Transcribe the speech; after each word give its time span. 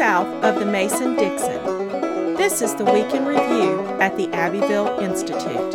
south 0.00 0.42
of 0.42 0.58
the 0.58 0.64
Mason 0.64 1.14
Dixon. 1.14 1.62
This 2.34 2.62
is 2.62 2.74
the 2.74 2.86
Week 2.86 3.12
in 3.12 3.26
Review 3.26 3.80
at 4.00 4.16
the 4.16 4.32
Abbeville 4.32 4.98
Institute. 4.98 5.74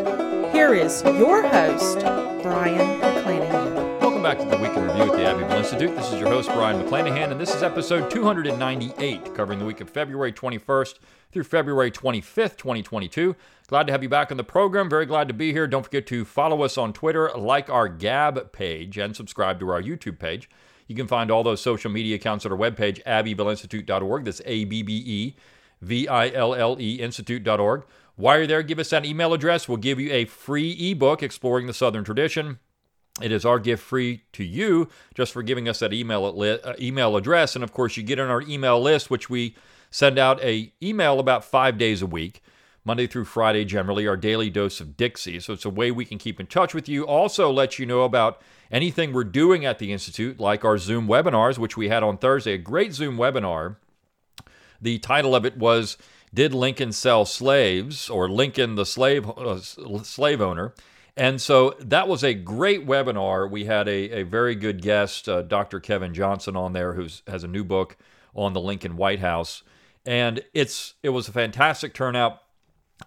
Here 0.51 0.73
is 0.73 1.03
your 1.03 1.47
host, 1.47 1.99
Brion 2.41 2.99
McClanahan. 2.99 4.01
Welcome 4.01 4.23
back 4.23 4.39
to 4.39 4.45
the 4.45 4.57
Week 4.57 4.75
in 4.75 4.83
Review 4.83 5.03
at 5.03 5.11
the 5.11 5.25
Abbeville 5.25 5.57
Institute. 5.59 5.95
This 5.95 6.11
is 6.11 6.19
your 6.19 6.29
host, 6.29 6.49
Brion 6.49 6.81
McClanahan, 6.81 7.29
and 7.29 7.39
this 7.39 7.53
is 7.53 7.61
episode 7.61 8.09
298, 8.09 9.35
covering 9.35 9.59
the 9.59 9.65
week 9.65 9.79
of 9.79 9.91
February 9.91 10.33
21st 10.33 10.95
through 11.31 11.43
February 11.43 11.91
25th, 11.91 12.57
2022. 12.57 13.35
Glad 13.67 13.85
to 13.85 13.91
have 13.93 14.01
you 14.01 14.09
back 14.09 14.31
on 14.31 14.37
the 14.37 14.43
program. 14.43 14.89
Very 14.89 15.05
glad 15.05 15.27
to 15.27 15.35
be 15.35 15.51
here. 15.51 15.67
Don't 15.67 15.83
forget 15.83 16.07
to 16.07 16.25
follow 16.25 16.63
us 16.63 16.79
on 16.79 16.93
Twitter, 16.93 17.29
like 17.37 17.69
our 17.69 17.87
Gab 17.87 18.51
page, 18.51 18.97
and 18.97 19.15
subscribe 19.15 19.59
to 19.59 19.69
our 19.69 19.83
YouTube 19.83 20.17
page. 20.17 20.49
You 20.87 20.95
can 20.95 21.07
find 21.07 21.31
all 21.31 21.43
those 21.43 21.61
social 21.61 21.91
media 21.91 22.15
accounts 22.15 22.45
at 22.45 22.51
our 22.51 22.57
webpage, 22.57 23.03
abbevilleinstitute.org. 23.03 24.25
That's 24.25 24.41
A 24.45 24.65
B 24.65 24.83
B 24.83 25.03
E 25.05 25.35
V 25.81 26.07
I 26.07 26.29
L 26.29 26.53
L 26.53 26.77
E 26.79 26.95
Institute.org. 26.95 27.83
While 28.15 28.37
you're 28.37 28.47
there, 28.47 28.63
give 28.63 28.79
us 28.79 28.91
that 28.91 29.05
email 29.05 29.33
address. 29.33 29.67
We'll 29.67 29.77
give 29.77 29.99
you 29.99 30.11
a 30.11 30.25
free 30.25 30.71
ebook 30.91 31.21
exploring 31.21 31.67
the 31.67 31.73
Southern 31.73 32.03
tradition. 32.03 32.59
It 33.21 33.31
is 33.31 33.45
our 33.45 33.59
gift 33.59 33.83
free 33.83 34.23
to 34.33 34.43
you 34.43 34.89
just 35.13 35.31
for 35.31 35.41
giving 35.41 35.69
us 35.69 35.79
that 35.79 35.93
email, 35.93 36.25
uh, 36.25 36.73
email 36.79 37.15
address. 37.15 37.55
And 37.55 37.63
of 37.63 37.73
course, 37.73 37.97
you 37.97 38.03
get 38.03 38.19
on 38.19 38.29
our 38.29 38.41
email 38.41 38.81
list, 38.81 39.09
which 39.09 39.29
we 39.29 39.55
send 39.89 40.19
out 40.19 40.41
a 40.43 40.73
email 40.83 41.19
about 41.19 41.45
five 41.45 41.77
days 41.77 42.01
a 42.01 42.05
week. 42.05 42.41
Monday 42.85 43.07
through 43.07 43.25
Friday, 43.25 43.65
generally, 43.65 44.07
our 44.07 44.15
daily 44.15 44.49
dose 44.49 44.79
of 44.79 44.95
Dixie. 44.95 45.39
So 45.39 45.53
it's 45.53 45.65
a 45.65 45.69
way 45.69 45.89
we 45.89 46.05
can 46.05 46.19
keep 46.19 46.39
in 46.39 46.45
touch 46.45 46.73
with 46.75 46.87
you. 46.87 47.05
Also, 47.05 47.51
let 47.51 47.79
you 47.79 47.85
know 47.85 48.03
about 48.03 48.39
anything 48.71 49.11
we're 49.11 49.23
doing 49.23 49.65
at 49.65 49.79
the 49.79 49.91
Institute, 49.91 50.39
like 50.39 50.63
our 50.63 50.77
Zoom 50.77 51.07
webinars, 51.07 51.57
which 51.57 51.75
we 51.75 51.89
had 51.89 52.03
on 52.03 52.17
Thursday. 52.17 52.53
A 52.53 52.59
great 52.59 52.93
Zoom 52.93 53.17
webinar. 53.17 53.77
The 54.79 54.99
title 54.99 55.35
of 55.35 55.45
it 55.45 55.57
was 55.57 55.97
Did 56.31 56.53
Lincoln 56.53 56.91
Sell 56.91 57.25
Slaves? 57.25 58.09
or 58.09 58.29
Lincoln 58.29 58.75
the 58.75 58.85
Slave, 58.85 59.27
uh, 59.29 59.59
slave 59.59 60.39
Owner. 60.39 60.73
And 61.17 61.41
so 61.41 61.75
that 61.79 62.07
was 62.07 62.23
a 62.23 62.33
great 62.33 62.85
webinar. 62.85 63.49
We 63.49 63.65
had 63.65 63.87
a, 63.87 64.19
a 64.19 64.23
very 64.23 64.53
good 64.53 64.81
guest, 64.81 65.29
uh, 65.29 65.41
Dr. 65.41 65.79
Kevin 65.79 66.13
Johnson, 66.13 66.55
on 66.55 66.73
there, 66.73 66.93
who 66.93 67.07
has 67.25 67.43
a 67.43 67.47
new 67.47 67.63
book 67.63 67.97
on 68.35 68.53
the 68.53 68.59
Lincoln 68.59 68.97
White 68.97 69.21
House. 69.21 69.63
And 70.05 70.43
it's 70.53 70.93
it 71.01 71.09
was 71.09 71.27
a 71.27 71.31
fantastic 71.31 71.93
turnout. 71.93 72.41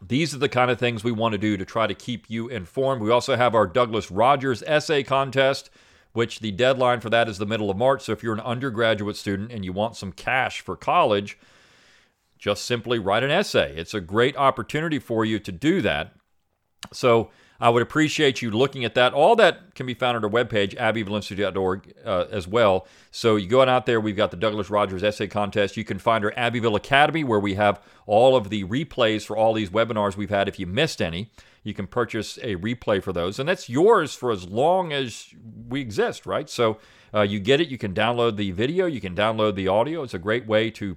These 0.06 0.34
are 0.34 0.38
the 0.38 0.48
kind 0.48 0.70
of 0.70 0.78
things 0.78 1.02
we 1.02 1.12
want 1.12 1.32
to 1.32 1.38
do 1.38 1.56
to 1.56 1.64
try 1.64 1.86
to 1.86 1.94
keep 1.94 2.28
you 2.28 2.48
informed. 2.48 3.00
We 3.00 3.10
also 3.10 3.36
have 3.36 3.54
our 3.54 3.66
Douglas 3.66 4.10
Rogers 4.10 4.62
essay 4.66 5.02
contest, 5.02 5.70
which 6.12 6.40
the 6.40 6.52
deadline 6.52 7.00
for 7.00 7.10
that 7.10 7.28
is 7.28 7.38
the 7.38 7.46
middle 7.46 7.70
of 7.70 7.76
March. 7.76 8.02
So 8.02 8.12
if 8.12 8.22
you're 8.22 8.34
an 8.34 8.40
undergraduate 8.40 9.16
student 9.16 9.50
and 9.50 9.64
you 9.64 9.72
want 9.72 9.96
some 9.96 10.12
cash 10.12 10.60
for 10.60 10.76
college, 10.76 11.38
just 12.38 12.64
simply 12.64 12.98
write 12.98 13.24
an 13.24 13.30
essay. 13.30 13.74
It's 13.76 13.94
a 13.94 14.00
great 14.00 14.36
opportunity 14.36 14.98
for 14.98 15.24
you 15.24 15.38
to 15.38 15.52
do 15.52 15.80
that. 15.82 16.14
So 16.92 17.30
I 17.60 17.70
would 17.70 17.82
appreciate 17.82 18.40
you 18.40 18.52
looking 18.52 18.84
at 18.84 18.94
that. 18.94 19.12
All 19.12 19.34
that 19.36 19.74
can 19.74 19.84
be 19.84 19.94
found 19.94 20.16
on 20.16 20.24
our 20.24 20.30
webpage, 20.30 20.76
abbevilleinstitute.org, 20.76 21.94
uh, 22.04 22.26
as 22.30 22.46
well. 22.46 22.86
So 23.10 23.34
you 23.34 23.48
go 23.48 23.62
out 23.62 23.84
there, 23.84 24.00
we've 24.00 24.16
got 24.16 24.30
the 24.30 24.36
Douglas 24.36 24.70
Rogers 24.70 25.02
Essay 25.02 25.26
Contest. 25.26 25.76
You 25.76 25.84
can 25.84 25.98
find 25.98 26.24
our 26.24 26.32
Abbeville 26.36 26.76
Academy, 26.76 27.24
where 27.24 27.40
we 27.40 27.54
have 27.54 27.82
all 28.06 28.36
of 28.36 28.50
the 28.50 28.62
replays 28.64 29.26
for 29.26 29.36
all 29.36 29.52
these 29.54 29.70
webinars 29.70 30.16
we've 30.16 30.30
had. 30.30 30.46
If 30.46 30.60
you 30.60 30.66
missed 30.66 31.02
any, 31.02 31.30
you 31.64 31.74
can 31.74 31.88
purchase 31.88 32.38
a 32.38 32.54
replay 32.56 33.02
for 33.02 33.12
those. 33.12 33.40
And 33.40 33.48
that's 33.48 33.68
yours 33.68 34.14
for 34.14 34.30
as 34.30 34.46
long 34.46 34.92
as 34.92 35.34
we 35.68 35.80
exist, 35.80 36.26
right? 36.26 36.48
So 36.48 36.78
uh, 37.12 37.22
you 37.22 37.40
get 37.40 37.60
it. 37.60 37.68
You 37.68 37.78
can 37.78 37.92
download 37.92 38.36
the 38.36 38.52
video, 38.52 38.86
you 38.86 39.00
can 39.00 39.16
download 39.16 39.56
the 39.56 39.66
audio. 39.66 40.04
It's 40.04 40.14
a 40.14 40.18
great 40.18 40.46
way 40.46 40.70
to 40.72 40.96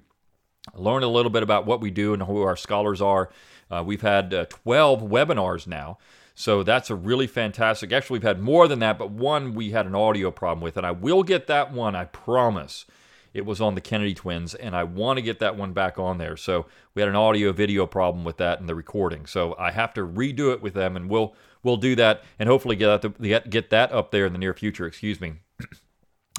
learn 0.74 1.02
a 1.02 1.08
little 1.08 1.30
bit 1.30 1.42
about 1.42 1.66
what 1.66 1.80
we 1.80 1.90
do 1.90 2.14
and 2.14 2.22
who 2.22 2.42
our 2.42 2.56
scholars 2.56 3.02
are. 3.02 3.30
Uh, 3.70 3.82
we've 3.84 4.02
had 4.02 4.32
uh, 4.32 4.44
12 4.46 5.02
webinars 5.02 5.66
now. 5.66 5.98
So 6.34 6.62
that's 6.62 6.90
a 6.90 6.94
really 6.94 7.26
fantastic. 7.26 7.92
Actually, 7.92 8.18
we've 8.18 8.28
had 8.28 8.40
more 8.40 8.66
than 8.66 8.78
that, 8.80 8.98
but 8.98 9.10
one 9.10 9.54
we 9.54 9.70
had 9.70 9.86
an 9.86 9.94
audio 9.94 10.30
problem 10.30 10.62
with, 10.62 10.76
and 10.76 10.86
I 10.86 10.90
will 10.90 11.22
get 11.22 11.46
that 11.46 11.72
one, 11.72 11.94
I 11.94 12.06
promise. 12.06 12.86
It 13.34 13.46
was 13.46 13.60
on 13.62 13.74
the 13.74 13.80
Kennedy 13.80 14.14
twins, 14.14 14.54
and 14.54 14.76
I 14.76 14.84
want 14.84 15.16
to 15.16 15.22
get 15.22 15.38
that 15.38 15.56
one 15.56 15.72
back 15.72 15.98
on 15.98 16.18
there. 16.18 16.36
So 16.36 16.66
we 16.94 17.00
had 17.00 17.08
an 17.08 17.16
audio 17.16 17.52
video 17.52 17.86
problem 17.86 18.24
with 18.24 18.36
that 18.38 18.60
in 18.60 18.66
the 18.66 18.74
recording. 18.74 19.24
So 19.24 19.56
I 19.58 19.70
have 19.70 19.94
to 19.94 20.02
redo 20.02 20.52
it 20.52 20.60
with 20.60 20.74
them, 20.74 20.96
and 20.96 21.08
we'll 21.08 21.34
we'll 21.62 21.78
do 21.78 21.94
that, 21.96 22.22
and 22.38 22.48
hopefully 22.48 22.76
get 22.76 23.02
that 23.02 23.50
get 23.50 23.70
that 23.70 23.92
up 23.92 24.10
there 24.10 24.26
in 24.26 24.32
the 24.32 24.38
near 24.38 24.52
future. 24.52 24.86
Excuse 24.86 25.20
me. 25.20 25.34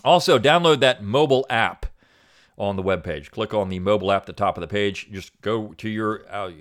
also, 0.03 0.37
download 0.37 0.81
that 0.81 1.03
mobile 1.03 1.47
app 1.49 1.87
on 2.57 2.75
the 2.75 2.83
webpage. 2.83 3.31
Click 3.31 3.53
on 3.53 3.69
the 3.69 3.79
mobile 3.79 4.11
app 4.11 4.23
at 4.23 4.27
the 4.27 4.33
top 4.33 4.57
of 4.57 4.61
the 4.61 4.67
page. 4.67 5.09
Just 5.11 5.39
go 5.41 5.73
to 5.73 5.89
your 5.89 6.25
uh, 6.29 6.51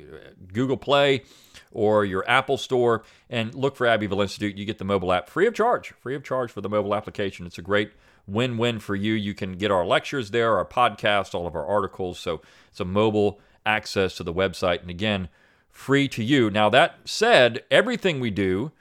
Google 0.52 0.78
Play 0.78 1.24
or 1.72 2.04
your 2.04 2.28
Apple 2.28 2.56
Store 2.56 3.02
and 3.28 3.54
look 3.54 3.76
for 3.76 3.86
Abbeville 3.86 4.20
Institute. 4.20 4.56
You 4.56 4.64
get 4.64 4.78
the 4.78 4.84
mobile 4.84 5.12
app 5.12 5.28
free 5.28 5.46
of 5.46 5.54
charge, 5.54 5.92
free 6.00 6.14
of 6.14 6.22
charge 6.22 6.50
for 6.50 6.60
the 6.60 6.68
mobile 6.68 6.94
application. 6.94 7.46
It's 7.46 7.58
a 7.58 7.62
great 7.62 7.92
win 8.26 8.56
win 8.56 8.78
for 8.78 8.94
you. 8.94 9.14
You 9.14 9.34
can 9.34 9.52
get 9.54 9.70
our 9.70 9.84
lectures 9.84 10.30
there, 10.30 10.56
our 10.56 10.64
podcast, 10.64 11.34
all 11.34 11.46
of 11.46 11.56
our 11.56 11.66
articles. 11.66 12.18
So 12.18 12.40
it's 12.70 12.80
a 12.80 12.84
mobile 12.84 13.40
access 13.66 14.16
to 14.16 14.22
the 14.22 14.32
website. 14.32 14.80
And 14.80 14.90
again, 14.90 15.28
free 15.70 16.08
to 16.08 16.22
you. 16.22 16.50
Now, 16.50 16.68
that 16.70 16.98
said, 17.04 17.64
everything 17.70 18.20
we 18.20 18.30
do 18.30 18.72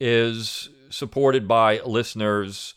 is 0.00 0.68
supported 0.90 1.46
by 1.46 1.80
listeners, 1.80 2.74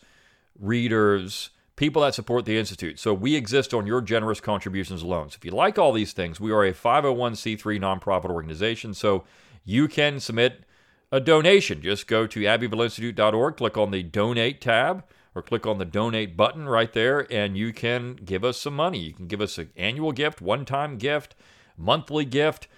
readers, 0.58 1.50
people 1.82 2.02
that 2.02 2.14
support 2.14 2.44
the 2.44 2.56
Institute. 2.56 2.96
So 3.00 3.12
we 3.12 3.34
exist 3.34 3.74
on 3.74 3.88
your 3.88 4.00
generous 4.00 4.40
contributions 4.40 5.02
alone. 5.02 5.30
So 5.30 5.38
if 5.40 5.44
you 5.44 5.50
like 5.50 5.80
all 5.80 5.92
these 5.92 6.12
things, 6.12 6.38
we 6.38 6.52
are 6.52 6.64
a 6.64 6.72
501c3 6.72 7.58
nonprofit 7.80 8.30
organization. 8.30 8.94
So 8.94 9.24
you 9.64 9.88
can 9.88 10.20
submit 10.20 10.62
a 11.10 11.18
donation. 11.18 11.82
Just 11.82 12.06
go 12.06 12.24
to 12.28 12.38
abbevilleinstitute.org, 12.38 13.56
click 13.56 13.76
on 13.76 13.90
the 13.90 14.04
donate 14.04 14.60
tab, 14.60 15.02
or 15.34 15.42
click 15.42 15.66
on 15.66 15.78
the 15.78 15.84
donate 15.84 16.36
button 16.36 16.68
right 16.68 16.92
there, 16.92 17.26
and 17.32 17.56
you 17.56 17.72
can 17.72 18.14
give 18.14 18.44
us 18.44 18.58
some 18.58 18.76
money. 18.76 19.00
You 19.00 19.12
can 19.12 19.26
give 19.26 19.40
us 19.40 19.58
an 19.58 19.70
annual 19.76 20.12
gift, 20.12 20.40
one 20.40 20.64
time 20.64 20.98
gift, 20.98 21.34
monthly 21.76 22.24
gift. 22.24 22.68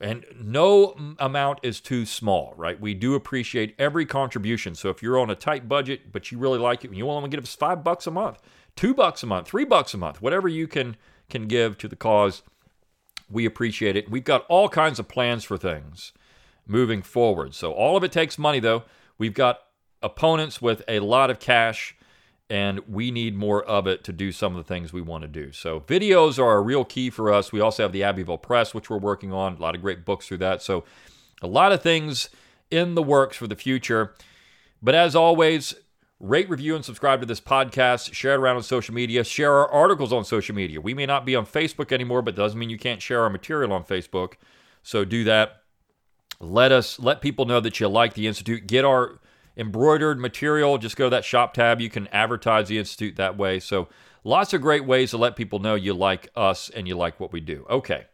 And 0.00 0.26
no 0.38 0.94
amount 1.18 1.60
is 1.62 1.80
too 1.80 2.04
small, 2.04 2.52
right? 2.56 2.78
We 2.78 2.92
do 2.92 3.14
appreciate 3.14 3.74
every 3.78 4.04
contribution. 4.04 4.74
So 4.74 4.90
if 4.90 5.02
you're 5.02 5.18
on 5.18 5.30
a 5.30 5.34
tight 5.34 5.68
budget, 5.68 6.12
but 6.12 6.30
you 6.30 6.38
really 6.38 6.58
like 6.58 6.84
it, 6.84 6.88
and 6.88 6.96
you 6.96 7.06
want 7.06 7.24
to 7.24 7.34
give 7.34 7.42
us 7.42 7.54
five 7.54 7.82
bucks 7.82 8.06
a 8.06 8.10
month, 8.10 8.42
two 8.74 8.92
bucks 8.92 9.22
a 9.22 9.26
month, 9.26 9.48
three 9.48 9.64
bucks 9.64 9.94
a 9.94 9.98
month, 9.98 10.20
whatever 10.20 10.48
you 10.48 10.68
can 10.68 10.96
can 11.28 11.46
give 11.46 11.76
to 11.78 11.88
the 11.88 11.96
cause, 11.96 12.42
we 13.28 13.44
appreciate 13.46 13.96
it. 13.96 14.10
We've 14.10 14.22
got 14.22 14.46
all 14.48 14.68
kinds 14.68 14.98
of 14.98 15.08
plans 15.08 15.42
for 15.42 15.56
things 15.56 16.12
moving 16.66 17.02
forward. 17.02 17.54
So 17.54 17.72
all 17.72 17.96
of 17.96 18.04
it 18.04 18.12
takes 18.12 18.38
money, 18.38 18.60
though. 18.60 18.84
We've 19.18 19.34
got 19.34 19.60
opponents 20.02 20.62
with 20.62 20.82
a 20.86 21.00
lot 21.00 21.30
of 21.30 21.40
cash 21.40 21.95
and 22.48 22.80
we 22.88 23.10
need 23.10 23.36
more 23.36 23.64
of 23.64 23.86
it 23.86 24.04
to 24.04 24.12
do 24.12 24.30
some 24.30 24.56
of 24.56 24.64
the 24.64 24.68
things 24.68 24.92
we 24.92 25.02
want 25.02 25.22
to 25.22 25.28
do. 25.28 25.50
So, 25.52 25.80
videos 25.80 26.38
are 26.38 26.56
a 26.56 26.60
real 26.60 26.84
key 26.84 27.10
for 27.10 27.32
us. 27.32 27.52
We 27.52 27.60
also 27.60 27.82
have 27.82 27.92
the 27.92 28.04
Abbeville 28.04 28.38
Press, 28.38 28.72
which 28.72 28.88
we're 28.88 28.98
working 28.98 29.32
on, 29.32 29.56
a 29.56 29.58
lot 29.58 29.74
of 29.74 29.82
great 29.82 30.04
books 30.04 30.28
through 30.28 30.38
that. 30.38 30.62
So, 30.62 30.84
a 31.42 31.46
lot 31.46 31.72
of 31.72 31.82
things 31.82 32.28
in 32.70 32.94
the 32.94 33.02
works 33.02 33.36
for 33.36 33.46
the 33.46 33.56
future. 33.56 34.14
But 34.80 34.94
as 34.94 35.16
always, 35.16 35.74
rate, 36.20 36.48
review, 36.48 36.76
and 36.76 36.84
subscribe 36.84 37.20
to 37.20 37.26
this 37.26 37.40
podcast. 37.40 38.12
Share 38.14 38.34
it 38.34 38.38
around 38.38 38.56
on 38.56 38.62
social 38.62 38.94
media. 38.94 39.24
Share 39.24 39.52
our 39.52 39.70
articles 39.70 40.12
on 40.12 40.24
social 40.24 40.54
media. 40.54 40.80
We 40.80 40.94
may 40.94 41.06
not 41.06 41.26
be 41.26 41.34
on 41.34 41.46
Facebook 41.46 41.90
anymore, 41.90 42.22
but 42.22 42.36
doesn't 42.36 42.58
mean 42.58 42.70
you 42.70 42.78
can't 42.78 43.02
share 43.02 43.22
our 43.22 43.30
material 43.30 43.72
on 43.72 43.82
Facebook. 43.82 44.34
So, 44.84 45.04
do 45.04 45.24
that. 45.24 45.62
Let 46.38 46.70
us 46.70 47.00
let 47.00 47.20
people 47.20 47.44
know 47.44 47.60
that 47.60 47.80
you 47.80 47.88
like 47.88 48.14
the 48.14 48.26
Institute. 48.28 48.66
Get 48.66 48.84
our 48.84 49.18
embroidered 49.56 50.18
material. 50.18 50.78
Just 50.78 50.96
go 50.96 51.06
to 51.06 51.10
that 51.10 51.24
shop 51.24 51.54
tab. 51.54 51.80
You 51.80 51.90
can 51.90 52.08
advertise 52.08 52.68
the 52.68 52.78
Institute 52.78 53.16
that 53.16 53.36
way. 53.36 53.60
So, 53.60 53.88
lots 54.24 54.52
of 54.52 54.60
great 54.60 54.84
ways 54.84 55.10
to 55.10 55.16
let 55.16 55.36
people 55.36 55.58
know 55.58 55.74
you 55.74 55.94
like 55.94 56.28
us 56.36 56.68
and 56.68 56.86
you 56.86 56.96
like 56.96 57.18
what 57.20 57.32
we 57.32 57.40
do. 57.40 57.66
Okay. 57.70 58.06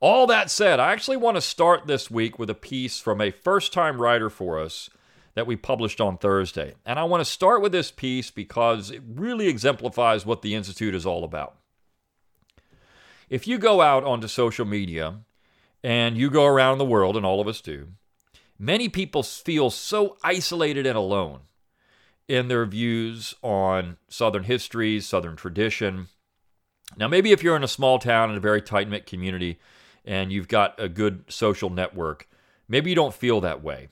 All 0.00 0.26
that 0.26 0.50
said, 0.50 0.80
I 0.80 0.92
actually 0.92 1.16
want 1.16 1.36
to 1.36 1.40
start 1.40 1.86
this 1.86 2.10
week 2.10 2.38
with 2.38 2.50
a 2.50 2.54
piece 2.54 3.00
from 3.00 3.20
a 3.20 3.30
first 3.30 3.72
time 3.72 4.02
writer 4.02 4.28
for 4.28 4.60
us 4.60 4.90
that 5.34 5.46
we 5.46 5.56
published 5.56 6.00
on 6.00 6.18
Thursday. 6.18 6.74
And 6.84 6.98
I 6.98 7.04
want 7.04 7.20
to 7.20 7.24
start 7.24 7.62
with 7.62 7.72
this 7.72 7.90
piece 7.90 8.30
because 8.30 8.90
it 8.90 9.02
really 9.06 9.48
exemplifies 9.48 10.26
what 10.26 10.42
the 10.42 10.54
Institute 10.54 10.94
is 10.94 11.06
all 11.06 11.24
about. 11.24 11.56
If 13.28 13.48
you 13.48 13.58
go 13.58 13.80
out 13.80 14.04
onto 14.04 14.28
social 14.28 14.64
media 14.64 15.20
and 15.82 16.16
you 16.16 16.30
go 16.30 16.44
around 16.44 16.78
the 16.78 16.84
world, 16.84 17.16
and 17.16 17.26
all 17.26 17.40
of 17.40 17.48
us 17.48 17.60
do, 17.60 17.88
Many 18.58 18.88
people 18.88 19.22
feel 19.22 19.70
so 19.70 20.16
isolated 20.22 20.86
and 20.86 20.96
alone 20.96 21.40
in 22.28 22.48
their 22.48 22.64
views 22.64 23.34
on 23.42 23.96
Southern 24.08 24.44
history, 24.44 25.00
Southern 25.00 25.36
tradition. 25.36 26.08
Now, 26.96 27.08
maybe 27.08 27.32
if 27.32 27.42
you're 27.42 27.56
in 27.56 27.64
a 27.64 27.68
small 27.68 27.98
town 27.98 28.30
in 28.30 28.36
a 28.36 28.40
very 28.40 28.62
tight 28.62 28.88
knit 28.88 29.06
community 29.06 29.58
and 30.04 30.32
you've 30.32 30.48
got 30.48 30.78
a 30.78 30.88
good 30.88 31.24
social 31.28 31.70
network, 31.70 32.28
maybe 32.68 32.90
you 32.90 32.96
don't 32.96 33.14
feel 33.14 33.40
that 33.40 33.62
way. 33.62 33.88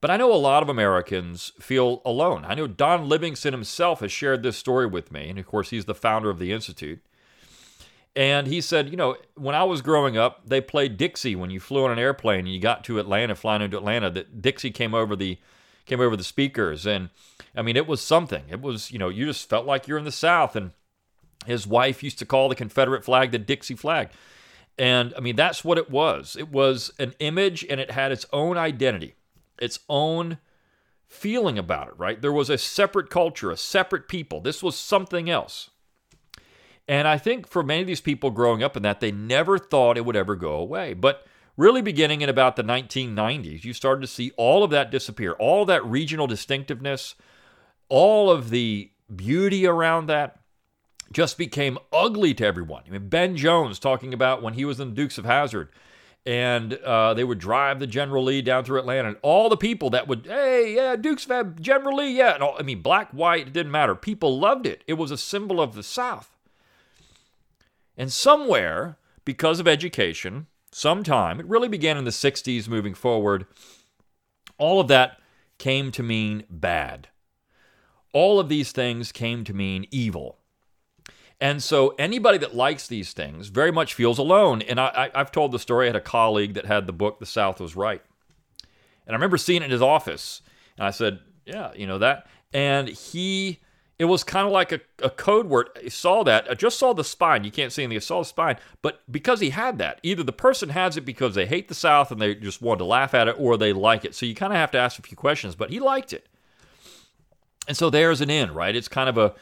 But 0.00 0.10
I 0.10 0.16
know 0.16 0.32
a 0.32 0.34
lot 0.34 0.64
of 0.64 0.68
Americans 0.68 1.52
feel 1.60 2.02
alone. 2.04 2.44
I 2.44 2.54
know 2.54 2.66
Don 2.66 3.08
Livingston 3.08 3.52
himself 3.52 4.00
has 4.00 4.10
shared 4.10 4.42
this 4.42 4.56
story 4.56 4.86
with 4.86 5.12
me, 5.12 5.28
and 5.28 5.38
of 5.38 5.46
course, 5.46 5.70
he's 5.70 5.84
the 5.84 5.94
founder 5.94 6.28
of 6.28 6.40
the 6.40 6.50
Institute. 6.50 7.00
And 8.14 8.46
he 8.46 8.60
said, 8.60 8.90
you 8.90 8.96
know, 8.96 9.16
when 9.36 9.54
I 9.54 9.64
was 9.64 9.80
growing 9.80 10.18
up, 10.18 10.46
they 10.46 10.60
played 10.60 10.98
Dixie 10.98 11.34
when 11.34 11.50
you 11.50 11.60
flew 11.60 11.84
on 11.84 11.90
an 11.90 11.98
airplane 11.98 12.40
and 12.40 12.52
you 12.52 12.60
got 12.60 12.84
to 12.84 12.98
Atlanta, 12.98 13.34
flying 13.34 13.62
into 13.62 13.78
Atlanta. 13.78 14.10
That 14.10 14.42
Dixie 14.42 14.70
came 14.70 14.94
over 14.94 15.16
the 15.16 15.38
came 15.86 16.00
over 16.00 16.16
the 16.16 16.24
speakers, 16.24 16.86
and 16.86 17.08
I 17.56 17.62
mean, 17.62 17.76
it 17.76 17.86
was 17.86 18.00
something. 18.00 18.44
It 18.48 18.60
was, 18.60 18.90
you 18.90 18.98
know, 18.98 19.08
you 19.08 19.26
just 19.26 19.48
felt 19.48 19.66
like 19.66 19.88
you're 19.88 19.98
in 19.98 20.04
the 20.04 20.12
South. 20.12 20.56
And 20.56 20.72
his 21.46 21.66
wife 21.66 22.02
used 22.02 22.18
to 22.20 22.26
call 22.26 22.48
the 22.48 22.54
Confederate 22.54 23.04
flag 23.04 23.30
the 23.30 23.38
Dixie 23.38 23.74
flag. 23.74 24.10
And 24.78 25.12
I 25.16 25.20
mean, 25.20 25.36
that's 25.36 25.64
what 25.64 25.78
it 25.78 25.90
was. 25.90 26.36
It 26.38 26.50
was 26.50 26.92
an 26.98 27.14
image 27.18 27.64
and 27.68 27.80
it 27.80 27.90
had 27.90 28.12
its 28.12 28.26
own 28.32 28.56
identity, 28.56 29.14
its 29.60 29.80
own 29.88 30.38
feeling 31.06 31.58
about 31.58 31.88
it, 31.88 31.94
right? 31.98 32.20
There 32.20 32.32
was 32.32 32.48
a 32.48 32.56
separate 32.56 33.10
culture, 33.10 33.50
a 33.50 33.56
separate 33.56 34.08
people. 34.08 34.40
This 34.40 34.62
was 34.62 34.76
something 34.76 35.28
else. 35.28 35.70
And 36.88 37.06
I 37.06 37.18
think 37.18 37.48
for 37.48 37.62
many 37.62 37.82
of 37.82 37.86
these 37.86 38.00
people 38.00 38.30
growing 38.30 38.62
up 38.62 38.76
in 38.76 38.82
that, 38.82 39.00
they 39.00 39.12
never 39.12 39.58
thought 39.58 39.96
it 39.96 40.04
would 40.04 40.16
ever 40.16 40.34
go 40.34 40.54
away. 40.54 40.94
But 40.94 41.26
really, 41.56 41.82
beginning 41.82 42.22
in 42.22 42.28
about 42.28 42.56
the 42.56 42.64
1990s, 42.64 43.64
you 43.64 43.72
started 43.72 44.00
to 44.00 44.06
see 44.06 44.32
all 44.36 44.64
of 44.64 44.70
that 44.70 44.90
disappear, 44.90 45.32
all 45.32 45.64
that 45.66 45.84
regional 45.84 46.26
distinctiveness, 46.26 47.14
all 47.88 48.30
of 48.30 48.50
the 48.50 48.90
beauty 49.14 49.66
around 49.66 50.06
that 50.06 50.38
just 51.12 51.38
became 51.38 51.78
ugly 51.92 52.34
to 52.34 52.46
everyone. 52.46 52.82
I 52.86 52.90
mean, 52.90 53.08
Ben 53.08 53.36
Jones 53.36 53.78
talking 53.78 54.14
about 54.14 54.42
when 54.42 54.54
he 54.54 54.64
was 54.64 54.80
in 54.80 54.90
the 54.90 54.94
Dukes 54.94 55.18
of 55.18 55.24
Hazzard 55.24 55.68
and 56.24 56.74
uh, 56.74 57.14
they 57.14 57.24
would 57.24 57.38
drive 57.38 57.80
the 57.80 57.86
General 57.86 58.24
Lee 58.24 58.42
down 58.42 58.64
through 58.64 58.78
Atlanta, 58.78 59.08
and 59.08 59.16
all 59.22 59.48
the 59.48 59.56
people 59.56 59.90
that 59.90 60.06
would, 60.06 60.26
hey, 60.26 60.74
yeah, 60.76 60.94
Dukes 60.94 61.26
of 61.28 61.60
General 61.60 61.96
Lee, 61.96 62.16
yeah, 62.16 62.38
all, 62.40 62.56
I 62.58 62.62
mean, 62.62 62.80
black, 62.80 63.10
white, 63.10 63.48
it 63.48 63.52
didn't 63.52 63.72
matter. 63.72 63.94
People 63.94 64.38
loved 64.38 64.66
it. 64.66 64.84
It 64.86 64.94
was 64.94 65.10
a 65.10 65.18
symbol 65.18 65.60
of 65.60 65.74
the 65.74 65.82
South. 65.82 66.31
And 67.96 68.12
somewhere, 68.12 68.98
because 69.24 69.60
of 69.60 69.68
education, 69.68 70.46
sometime, 70.72 71.40
it 71.40 71.46
really 71.46 71.68
began 71.68 71.96
in 71.96 72.04
the 72.04 72.10
60s 72.10 72.68
moving 72.68 72.94
forward, 72.94 73.46
all 74.58 74.80
of 74.80 74.88
that 74.88 75.18
came 75.58 75.92
to 75.92 76.02
mean 76.02 76.44
bad. 76.50 77.08
All 78.12 78.40
of 78.40 78.48
these 78.48 78.72
things 78.72 79.12
came 79.12 79.44
to 79.44 79.54
mean 79.54 79.86
evil. 79.90 80.38
And 81.40 81.60
so 81.62 81.94
anybody 81.98 82.38
that 82.38 82.54
likes 82.54 82.86
these 82.86 83.12
things 83.12 83.48
very 83.48 83.72
much 83.72 83.94
feels 83.94 84.18
alone. 84.18 84.62
And 84.62 84.78
I, 84.78 85.10
have 85.14 85.32
told 85.32 85.50
the 85.50 85.58
story. 85.58 85.86
I 85.86 85.88
had 85.88 85.96
a 85.96 86.00
colleague 86.00 86.54
that 86.54 86.66
had 86.66 86.86
the 86.86 86.92
book, 86.92 87.18
The 87.18 87.26
South 87.26 87.60
Was 87.60 87.74
Right. 87.74 88.00
And 89.06 89.14
I 89.14 89.16
remember 89.16 89.36
seeing 89.36 89.62
it 89.62 89.64
in 89.64 89.70
his 89.72 89.82
office. 89.82 90.42
And 90.78 90.86
I 90.86 90.90
said, 90.90 91.18
Yeah, 91.44 91.72
you 91.74 91.86
know 91.86 91.98
that. 91.98 92.28
And 92.52 92.88
he, 92.88 93.58
it 94.02 94.06
was 94.06 94.24
kind 94.24 94.46
of 94.46 94.52
like 94.52 94.72
a, 94.72 94.80
a 95.00 95.10
code 95.10 95.46
word. 95.46 95.68
He 95.80 95.88
saw 95.88 96.24
that. 96.24 96.50
I 96.50 96.54
just 96.54 96.76
saw 96.76 96.92
the 96.92 97.04
spine. 97.04 97.44
You 97.44 97.52
can't 97.52 97.72
see 97.72 97.84
anything. 97.84 97.98
I 97.98 98.00
saw 98.00 98.18
the 98.18 98.24
spine. 98.24 98.56
But 98.82 99.00
because 99.08 99.38
he 99.38 99.50
had 99.50 99.78
that, 99.78 100.00
either 100.02 100.24
the 100.24 100.32
person 100.32 100.70
has 100.70 100.96
it 100.96 101.04
because 101.04 101.36
they 101.36 101.46
hate 101.46 101.68
the 101.68 101.74
South 101.74 102.10
and 102.10 102.20
they 102.20 102.34
just 102.34 102.60
wanted 102.60 102.78
to 102.78 102.84
laugh 102.86 103.14
at 103.14 103.28
it 103.28 103.36
or 103.38 103.56
they 103.56 103.72
like 103.72 104.04
it. 104.04 104.16
So 104.16 104.26
you 104.26 104.34
kind 104.34 104.52
of 104.52 104.56
have 104.56 104.72
to 104.72 104.78
ask 104.78 104.98
a 104.98 105.02
few 105.02 105.16
questions. 105.16 105.54
But 105.54 105.70
he 105.70 105.78
liked 105.78 106.12
it. 106.12 106.26
And 107.68 107.76
so 107.76 107.90
there's 107.90 108.20
an 108.20 108.28
in, 108.28 108.52
right? 108.52 108.74
It's 108.74 108.88
kind 108.88 109.08
of 109.08 109.16
a 109.16 109.34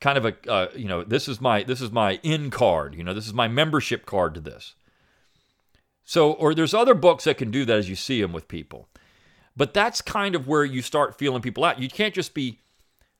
kind 0.00 0.16
of 0.16 0.24
a 0.24 0.50
uh, 0.50 0.68
you 0.74 0.88
know 0.88 1.04
this 1.04 1.28
is 1.28 1.38
my 1.38 1.62
this 1.62 1.80
is 1.80 1.92
my 1.92 2.18
in 2.24 2.50
card 2.50 2.92
you 2.92 3.04
know 3.04 3.14
this 3.14 3.26
is 3.28 3.32
my 3.32 3.46
membership 3.46 4.04
card 4.04 4.34
to 4.34 4.40
this 4.40 4.74
so 6.02 6.32
or 6.32 6.56
there's 6.56 6.74
other 6.74 6.92
books 6.92 7.22
that 7.22 7.38
can 7.38 7.52
do 7.52 7.64
that 7.64 7.78
as 7.78 7.88
you 7.88 7.94
see 7.94 8.20
them 8.20 8.32
with 8.32 8.48
people 8.48 8.88
but 9.56 9.72
that's 9.72 10.02
kind 10.02 10.34
of 10.34 10.48
where 10.48 10.64
you 10.64 10.82
start 10.82 11.16
feeling 11.16 11.40
people 11.40 11.62
out 11.62 11.78
you 11.78 11.88
can't 11.88 12.14
just 12.14 12.34
be 12.34 12.58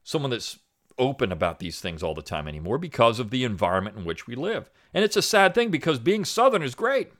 someone 0.02 0.30
that's 0.30 0.58
open 0.98 1.32
about 1.32 1.58
these 1.58 1.80
things 1.80 2.02
all 2.02 2.14
the 2.14 2.22
time 2.22 2.46
anymore 2.46 2.78
because 2.78 3.18
of 3.18 3.30
the 3.30 3.44
environment 3.44 3.96
in 3.96 4.04
which 4.04 4.26
we 4.26 4.34
live. 4.34 4.70
And 4.92 5.04
it's 5.04 5.16
a 5.16 5.22
sad 5.22 5.54
thing 5.54 5.70
because 5.70 5.98
being 5.98 6.24
southern 6.24 6.62
is 6.62 6.74
great. 6.74 7.12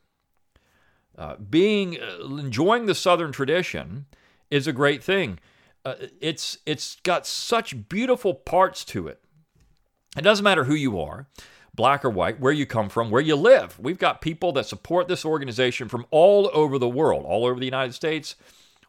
Uh, 1.17 1.37
being 1.37 1.99
uh, 2.01 2.37
enjoying 2.37 2.87
the 2.87 2.95
southern 2.95 3.33
tradition 3.33 4.07
is 4.51 4.67
a 4.67 4.73
great 4.73 5.03
thing. 5.03 5.39
Uh, 5.85 5.95
it's 6.21 6.59
it's 6.65 6.97
got 7.03 7.27
such 7.27 7.89
beautiful 7.89 8.35
parts 8.35 8.85
to 8.85 9.09
it. 9.09 9.21
It 10.17 10.23
doesn't 10.23 10.45
matter 10.45 10.65
who 10.65 10.75
you 10.75 11.01
are, 11.01 11.27
black 11.75 12.05
or 12.05 12.11
white, 12.11 12.39
where 12.39 12.53
you 12.53 12.67
come 12.67 12.89
from, 12.89 13.11
where 13.11 13.21
you 13.21 13.35
live. 13.35 13.79
We've 13.79 13.99
got 13.99 14.21
people 14.21 14.53
that 14.53 14.67
support 14.67 15.09
this 15.09 15.25
organization 15.25 15.89
from 15.89 16.07
all 16.11 16.51
over 16.53 16.79
the 16.79 16.89
world, 16.89 17.25
all 17.27 17.45
over 17.45 17.59
the 17.59 17.67
United 17.67 17.95
States, 17.95 18.37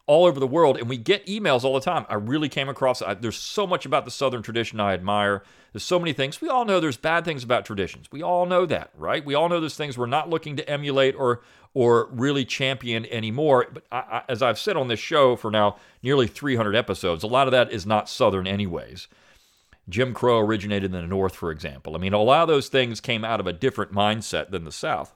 all 0.06 0.26
over 0.26 0.38
the 0.38 0.46
world, 0.46 0.76
and 0.76 0.88
we 0.88 0.98
get 0.98 1.26
emails 1.26 1.64
all 1.64 1.74
the 1.74 1.80
time. 1.80 2.04
I 2.08 2.14
really 2.14 2.48
came 2.48 2.68
across 2.68 3.00
I, 3.00 3.14
there's 3.14 3.36
so 3.36 3.66
much 3.66 3.86
about 3.86 4.04
the 4.04 4.10
Southern 4.10 4.42
tradition 4.42 4.80
I 4.80 4.92
admire. 4.92 5.42
There's 5.72 5.82
so 5.82 5.98
many 5.98 6.12
things. 6.12 6.40
We 6.40 6.48
all 6.48 6.64
know 6.64 6.78
there's 6.78 6.96
bad 6.96 7.24
things 7.24 7.42
about 7.42 7.64
traditions. 7.64 8.06
We 8.12 8.22
all 8.22 8.46
know 8.46 8.66
that, 8.66 8.90
right? 8.96 9.24
We 9.24 9.34
all 9.34 9.48
know 9.48 9.60
there's 9.60 9.76
things 9.76 9.96
we're 9.96 10.06
not 10.06 10.28
looking 10.30 10.56
to 10.56 10.68
emulate 10.68 11.14
or 11.14 11.40
or 11.72 12.08
really 12.12 12.44
champion 12.44 13.04
anymore. 13.06 13.66
But 13.72 13.84
I, 13.90 13.98
I, 13.98 14.22
as 14.28 14.42
I've 14.42 14.58
said 14.58 14.76
on 14.76 14.88
this 14.88 15.00
show 15.00 15.36
for 15.36 15.50
now 15.50 15.76
nearly 16.02 16.26
300 16.26 16.76
episodes, 16.76 17.24
a 17.24 17.26
lot 17.26 17.48
of 17.48 17.52
that 17.52 17.72
is 17.72 17.84
not 17.84 18.08
Southern, 18.08 18.46
anyways. 18.46 19.08
Jim 19.88 20.14
Crow 20.14 20.38
originated 20.38 20.94
in 20.94 21.00
the 21.00 21.06
North, 21.06 21.34
for 21.34 21.50
example. 21.50 21.94
I 21.94 21.98
mean, 21.98 22.12
a 22.12 22.22
lot 22.22 22.42
of 22.42 22.48
those 22.48 22.68
things 22.68 23.00
came 23.00 23.24
out 23.24 23.40
of 23.40 23.46
a 23.46 23.52
different 23.52 23.92
mindset 23.92 24.50
than 24.50 24.64
the 24.64 24.72
South. 24.72 25.14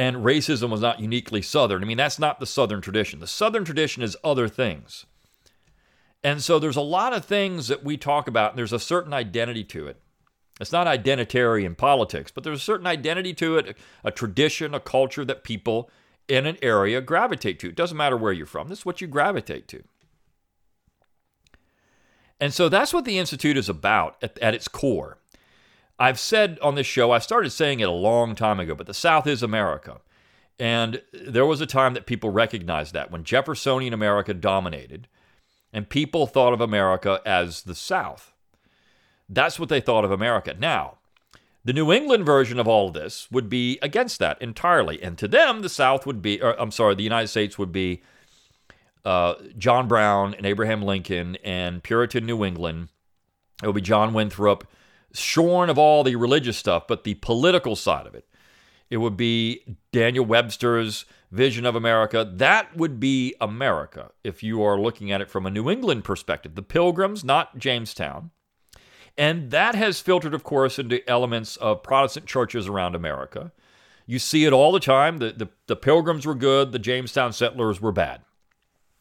And 0.00 0.24
racism 0.24 0.70
was 0.70 0.80
not 0.80 0.98
uniquely 0.98 1.42
Southern. 1.42 1.82
I 1.82 1.86
mean, 1.86 1.98
that's 1.98 2.18
not 2.18 2.40
the 2.40 2.46
Southern 2.46 2.80
tradition. 2.80 3.20
The 3.20 3.26
Southern 3.26 3.66
tradition 3.66 4.02
is 4.02 4.16
other 4.24 4.48
things. 4.48 5.04
And 6.24 6.42
so 6.42 6.58
there's 6.58 6.74
a 6.74 6.80
lot 6.80 7.12
of 7.12 7.22
things 7.22 7.68
that 7.68 7.84
we 7.84 7.98
talk 7.98 8.26
about, 8.26 8.52
and 8.52 8.58
there's 8.58 8.72
a 8.72 8.78
certain 8.78 9.12
identity 9.12 9.62
to 9.64 9.86
it. 9.88 10.00
It's 10.58 10.72
not 10.72 10.86
identitarian 10.86 11.76
politics, 11.76 12.30
but 12.30 12.44
there's 12.44 12.60
a 12.60 12.64
certain 12.64 12.86
identity 12.86 13.34
to 13.34 13.58
it, 13.58 13.76
a 14.02 14.10
tradition, 14.10 14.74
a 14.74 14.80
culture 14.80 15.22
that 15.26 15.44
people 15.44 15.90
in 16.28 16.46
an 16.46 16.56
area 16.62 17.02
gravitate 17.02 17.58
to. 17.58 17.68
It 17.68 17.76
doesn't 17.76 17.94
matter 17.94 18.16
where 18.16 18.32
you're 18.32 18.46
from, 18.46 18.68
this 18.68 18.78
is 18.78 18.86
what 18.86 19.02
you 19.02 19.06
gravitate 19.06 19.68
to. 19.68 19.82
And 22.40 22.54
so 22.54 22.70
that's 22.70 22.94
what 22.94 23.04
the 23.04 23.18
Institute 23.18 23.58
is 23.58 23.68
about 23.68 24.16
at, 24.22 24.38
at, 24.38 24.54
its 24.54 24.66
core. 24.66 25.18
I've 26.00 26.18
said 26.18 26.58
on 26.60 26.76
this 26.76 26.86
show, 26.86 27.12
I 27.12 27.18
started 27.18 27.50
saying 27.50 27.80
it 27.80 27.88
a 27.88 27.92
long 27.92 28.34
time 28.34 28.58
ago, 28.58 28.74
but 28.74 28.86
the 28.86 28.94
South 28.94 29.26
is 29.26 29.42
America. 29.42 30.00
And 30.58 31.02
there 31.12 31.44
was 31.44 31.60
a 31.60 31.66
time 31.66 31.92
that 31.92 32.06
people 32.06 32.30
recognized 32.30 32.94
that 32.94 33.10
when 33.10 33.22
Jeffersonian 33.22 33.92
America 33.92 34.32
dominated 34.32 35.08
and 35.74 35.88
people 35.88 36.26
thought 36.26 36.54
of 36.54 36.60
America 36.60 37.20
as 37.26 37.62
the 37.62 37.74
South. 37.74 38.32
That's 39.28 39.60
what 39.60 39.68
they 39.68 39.80
thought 39.80 40.04
of 40.04 40.10
America. 40.10 40.56
Now, 40.58 40.96
the 41.64 41.74
New 41.74 41.92
England 41.92 42.24
version 42.24 42.58
of 42.58 42.66
all 42.66 42.88
of 42.88 42.94
this 42.94 43.28
would 43.30 43.50
be 43.50 43.78
against 43.82 44.18
that 44.18 44.40
entirely. 44.40 45.02
And 45.02 45.18
to 45.18 45.28
them, 45.28 45.60
the 45.60 45.68
South 45.68 46.06
would 46.06 46.22
be, 46.22 46.40
or 46.40 46.58
I'm 46.58 46.70
sorry, 46.70 46.94
the 46.94 47.02
United 47.02 47.28
States 47.28 47.58
would 47.58 47.72
be 47.72 48.02
uh, 49.04 49.34
John 49.58 49.86
Brown 49.86 50.34
and 50.34 50.46
Abraham 50.46 50.82
Lincoln 50.82 51.36
and 51.44 51.82
Puritan 51.82 52.24
New 52.24 52.42
England. 52.42 52.88
It 53.62 53.66
would 53.66 53.74
be 53.74 53.82
John 53.82 54.14
Winthrop, 54.14 54.66
shorn 55.12 55.70
of 55.70 55.78
all 55.78 56.04
the 56.04 56.16
religious 56.16 56.56
stuff, 56.56 56.86
but 56.86 57.04
the 57.04 57.14
political 57.14 57.76
side 57.76 58.06
of 58.06 58.14
it. 58.14 58.26
It 58.90 58.98
would 58.98 59.16
be 59.16 59.76
Daniel 59.92 60.24
Webster's 60.24 61.04
vision 61.30 61.64
of 61.64 61.76
America. 61.76 62.28
That 62.30 62.76
would 62.76 62.98
be 62.98 63.34
America 63.40 64.10
if 64.24 64.42
you 64.42 64.62
are 64.62 64.80
looking 64.80 65.12
at 65.12 65.20
it 65.20 65.30
from 65.30 65.46
a 65.46 65.50
New 65.50 65.70
England 65.70 66.04
perspective. 66.04 66.56
The 66.56 66.62
Pilgrims, 66.62 67.22
not 67.22 67.56
Jamestown. 67.56 68.30
And 69.16 69.50
that 69.50 69.74
has 69.74 70.00
filtered, 70.00 70.34
of 70.34 70.42
course, 70.42 70.78
into 70.78 71.08
elements 71.08 71.56
of 71.56 71.82
Protestant 71.82 72.26
churches 72.26 72.66
around 72.66 72.94
America. 72.94 73.52
You 74.06 74.18
see 74.18 74.44
it 74.44 74.52
all 74.52 74.72
the 74.72 74.80
time. 74.80 75.18
The, 75.18 75.30
the, 75.32 75.48
the 75.66 75.76
Pilgrims 75.76 76.26
were 76.26 76.34
good, 76.34 76.72
the 76.72 76.78
Jamestown 76.78 77.32
settlers 77.32 77.80
were 77.80 77.92
bad. 77.92 78.22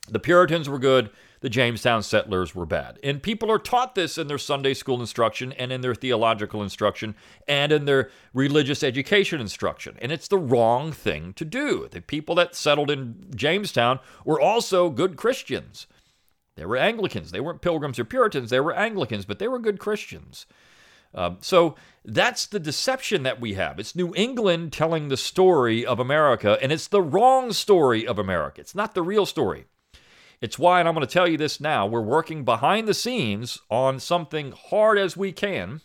The 0.08 0.20
Puritans 0.20 0.70
were 0.70 0.80
good, 0.80 1.10
the 1.41 1.50
Jamestown 1.50 2.03
settlers 2.03 2.53
were 2.53 2.65
bad. 2.65 3.00
And 3.03 3.24
people 3.24 3.50
are 3.51 3.60
taught 3.60 3.96
this 3.96 4.17
in 4.17 4.27
their 4.27 4.38
Sunday 4.38 4.74
school 4.74 5.00
instruction 5.00 5.53
and 5.53 5.72
in 5.72 5.81
their 5.81 5.96
theological 5.96 6.62
instruction 6.62 7.15
and 7.48 7.72
in 7.72 7.86
their 7.86 8.10
religious 8.34 8.84
education 8.84 9.39
instruction. 9.39 9.98
And 10.01 10.12
it's 10.12 10.27
the 10.27 10.38
wrong 10.38 10.91
thing 10.91 11.34
to 11.34 11.46
do. 11.46 11.88
The 11.89 12.01
people 12.01 12.36
that 12.36 12.55
settled 12.55 12.91
in 12.91 13.31
Jamestown 13.36 14.00
were 14.25 14.39
also 14.39 14.89
good 14.89 15.15
Christians. 15.15 15.88
They 16.55 16.65
were 16.65 16.77
Anglicans. 16.77 17.31
They 17.31 17.39
weren't 17.39 17.62
Pilgrims 17.62 18.00
or 18.00 18.05
Puritans. 18.05 18.50
They 18.50 18.60
were 18.60 18.74
Anglicans, 18.74 19.25
but 19.25 19.39
they 19.39 19.48
were 19.48 19.60
good 19.60 19.79
Christians. 19.79 20.46
Um, 21.13 21.38
so 21.41 21.75
that's 22.03 22.46
the 22.46 22.60
deception 22.60 23.24
that 23.24 23.39
we 23.39 23.53
have. 23.53 23.79
It's 23.79 23.96
New 23.96 24.13
England 24.15 24.74
telling 24.74 25.08
the 25.08 25.17
story 25.17 25.86
of 25.86 26.00
America, 26.00 26.58
and 26.62 26.72
it's 26.72 26.88
the 26.88 27.01
wrong 27.01 27.53
story 27.53 28.05
of 28.05 28.19
America. 28.19 28.62
It's 28.62 28.75
not 28.75 28.93
the 28.93 29.01
real 29.01 29.25
story. 29.25 29.65
It's 30.41 30.58
why, 30.58 30.79
and 30.79 30.88
I'm 30.88 30.96
going 30.96 31.05
to 31.05 31.12
tell 31.12 31.27
you 31.27 31.38
this 31.38 31.60
now, 31.60 31.86
we're 31.86 32.01
working 32.01 32.46
behind 32.46 32.88
the 32.88 32.93
scenes 32.93 33.60
on 33.69 34.00
something 34.00 34.53
hard 34.69 34.98
as 34.98 35.17
we 35.17 35.31
can 35.31 35.81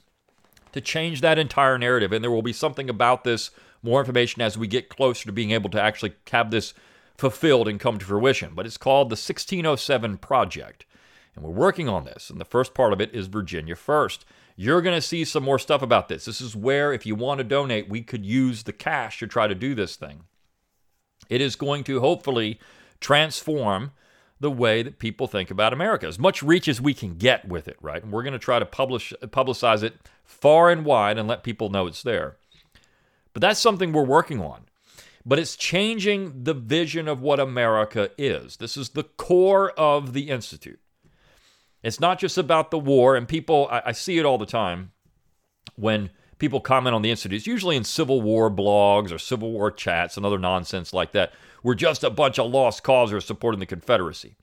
to 0.72 0.80
change 0.80 1.20
that 1.20 1.38
entire 1.38 1.76
narrative. 1.76 2.12
And 2.12 2.22
there 2.22 2.30
will 2.30 2.42
be 2.42 2.52
something 2.52 2.88
about 2.88 3.24
this, 3.24 3.50
more 3.82 4.00
information 4.00 4.42
as 4.42 4.56
we 4.56 4.66
get 4.66 4.88
closer 4.88 5.26
to 5.26 5.32
being 5.32 5.50
able 5.50 5.70
to 5.70 5.82
actually 5.82 6.14
have 6.30 6.50
this 6.50 6.72
fulfilled 7.16 7.68
and 7.68 7.80
come 7.80 7.98
to 7.98 8.04
fruition. 8.04 8.52
But 8.54 8.66
it's 8.66 8.76
called 8.76 9.08
the 9.08 9.14
1607 9.14 10.18
Project. 10.18 10.86
And 11.34 11.44
we're 11.44 11.50
working 11.50 11.88
on 11.88 12.04
this. 12.04 12.30
And 12.30 12.40
the 12.40 12.44
first 12.44 12.74
part 12.74 12.92
of 12.92 13.00
it 13.00 13.12
is 13.12 13.26
Virginia 13.26 13.74
First. 13.74 14.24
You're 14.56 14.82
going 14.82 14.96
to 14.96 15.00
see 15.00 15.24
some 15.24 15.42
more 15.42 15.58
stuff 15.58 15.82
about 15.82 16.08
this. 16.08 16.26
This 16.26 16.40
is 16.40 16.54
where, 16.54 16.92
if 16.92 17.04
you 17.04 17.16
want 17.16 17.38
to 17.38 17.44
donate, 17.44 17.88
we 17.88 18.02
could 18.02 18.24
use 18.24 18.62
the 18.62 18.72
cash 18.72 19.18
to 19.18 19.26
try 19.26 19.48
to 19.48 19.54
do 19.54 19.74
this 19.74 19.96
thing. 19.96 20.24
It 21.28 21.40
is 21.40 21.56
going 21.56 21.82
to 21.84 21.98
hopefully 21.98 22.60
transform 23.00 23.90
the 24.40 24.50
way 24.50 24.82
that 24.82 24.98
people 24.98 25.26
think 25.26 25.50
about 25.50 25.72
America. 25.72 26.06
As 26.06 26.18
much 26.18 26.42
reach 26.42 26.68
as 26.68 26.80
we 26.80 26.94
can 26.94 27.16
get 27.16 27.48
with 27.48 27.68
it, 27.68 27.76
right? 27.80 28.02
And 28.02 28.12
we're 28.12 28.22
going 28.22 28.32
to 28.32 28.38
try 28.38 28.58
to 28.58 28.66
publish 28.66 29.12
publicize 29.22 29.82
it 29.82 29.94
far 30.24 30.70
and 30.70 30.84
wide 30.84 31.18
and 31.18 31.28
let 31.28 31.42
people 31.42 31.70
know 31.70 31.86
it's 31.86 32.02
there. 32.02 32.36
But 33.32 33.40
that's 33.40 33.60
something 33.60 33.92
we're 33.92 34.04
working 34.04 34.40
on. 34.40 34.64
But 35.26 35.38
it's 35.38 35.56
changing 35.56 36.44
the 36.44 36.54
vision 36.54 37.08
of 37.08 37.22
what 37.22 37.40
America 37.40 38.10
is. 38.18 38.58
This 38.58 38.76
is 38.76 38.90
the 38.90 39.04
core 39.04 39.70
of 39.70 40.12
the 40.12 40.28
Institute. 40.28 40.80
It's 41.82 42.00
not 42.00 42.18
just 42.18 42.38
about 42.38 42.70
the 42.70 42.78
war, 42.78 43.16
and 43.16 43.28
people, 43.28 43.68
I, 43.70 43.82
I 43.86 43.92
see 43.92 44.18
it 44.18 44.24
all 44.24 44.38
the 44.38 44.46
time 44.46 44.92
when 45.76 46.10
people 46.38 46.60
comment 46.60 46.94
on 46.94 47.02
the 47.02 47.10
Institute. 47.10 47.36
It's 47.36 47.46
usually 47.46 47.76
in 47.76 47.84
Civil 47.84 48.20
War 48.20 48.50
blogs 48.50 49.12
or 49.12 49.18
Civil 49.18 49.50
War 49.52 49.70
chats 49.70 50.16
and 50.16 50.26
other 50.26 50.38
nonsense 50.38 50.92
like 50.92 51.12
that. 51.12 51.32
We're 51.64 51.74
just 51.74 52.04
a 52.04 52.10
bunch 52.10 52.38
of 52.38 52.52
lost 52.52 52.84
causers 52.84 53.24
supporting 53.24 53.58
the 53.58 53.66
Confederacy. 53.66 54.36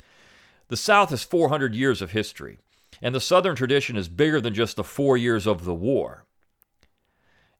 The 0.67 0.75
South 0.75 1.11
has 1.11 1.23
400 1.23 1.75
years 1.75 2.01
of 2.01 2.11
history, 2.11 2.57
and 3.01 3.15
the 3.15 3.21
Southern 3.21 3.55
tradition 3.55 3.95
is 3.95 4.09
bigger 4.09 4.41
than 4.41 4.53
just 4.53 4.75
the 4.75 4.83
four 4.83 5.15
years 5.15 5.47
of 5.47 5.63
the 5.63 5.73
war. 5.73 6.25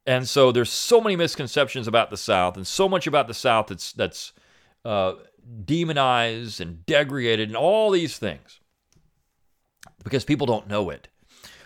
And 0.05 0.27
so 0.27 0.51
there's 0.51 0.71
so 0.71 0.99
many 0.99 1.15
misconceptions 1.15 1.87
about 1.87 2.09
the 2.09 2.17
South, 2.17 2.57
and 2.57 2.65
so 2.65 2.89
much 2.89 3.05
about 3.05 3.27
the 3.27 3.35
South 3.35 3.67
that's 3.67 3.93
that's 3.93 4.33
uh, 4.83 5.13
demonized 5.63 6.59
and 6.59 6.83
degraded, 6.87 7.49
and 7.49 7.55
all 7.55 7.91
these 7.91 8.17
things 8.17 8.59
because 10.03 10.25
people 10.25 10.47
don't 10.47 10.67
know 10.67 10.89
it. 10.89 11.07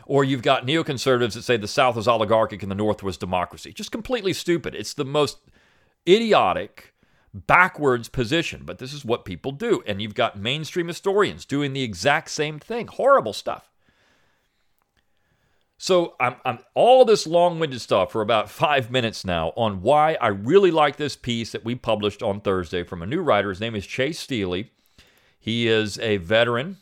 Or 0.06 0.24
you've 0.24 0.42
got 0.42 0.68
neoconservatives 0.68 1.34
that 1.34 1.44
say 1.44 1.58
the 1.58 1.68
South 1.68 1.96
was 1.96 2.08
oligarchic 2.08 2.62
and 2.62 2.70
the 2.70 2.76
North 2.76 3.02
was 3.02 3.18
democracy. 3.18 3.72
Just 3.72 3.92
completely 3.92 4.34
stupid. 4.34 4.76
It's 4.76 4.94
the 4.94 5.06
most 5.06 5.40
idiotic, 6.08 6.94
backwards 7.36 8.08
position, 8.08 8.64
but 8.66 8.78
this 8.78 8.94
is 8.94 9.04
what 9.04 9.26
people 9.26 9.52
do. 9.52 9.84
And 9.86 10.02
you've 10.02 10.16
got 10.16 10.40
mainstream 10.40 10.88
historians 10.88 11.46
doing 11.46 11.74
the 11.74 11.84
exact 11.84 12.32
same 12.32 12.60
thing. 12.60 12.88
Horrible 12.88 13.34
stuff. 13.34 13.70
So 15.78 16.16
I'm, 16.20 16.36
I'm 16.46 16.60
all 16.74 17.04
this 17.04 17.28
long-winded 17.28 17.82
stuff 17.82 18.14
for 18.14 18.22
about 18.22 18.50
five 18.64 18.90
minutes 18.90 19.26
now 19.26 19.52
on 19.58 19.82
why 19.82 20.18
I 20.22 20.28
really 20.28 20.72
like 20.72 20.96
this 20.96 21.18
piece 21.18 21.52
that 21.52 21.66
we 21.66 21.76
published 21.76 22.24
on 22.24 22.40
Thursday 22.40 22.84
from 22.84 23.02
a 23.02 23.06
new 23.06 23.22
writer. 23.22 23.50
His 23.50 23.60
name 23.60 23.76
is 23.76 23.86
Chase 23.86 24.20
Steely. 24.20 24.72
He 25.38 25.68
is 25.68 26.00
a 26.00 26.18
veteran 26.18 26.78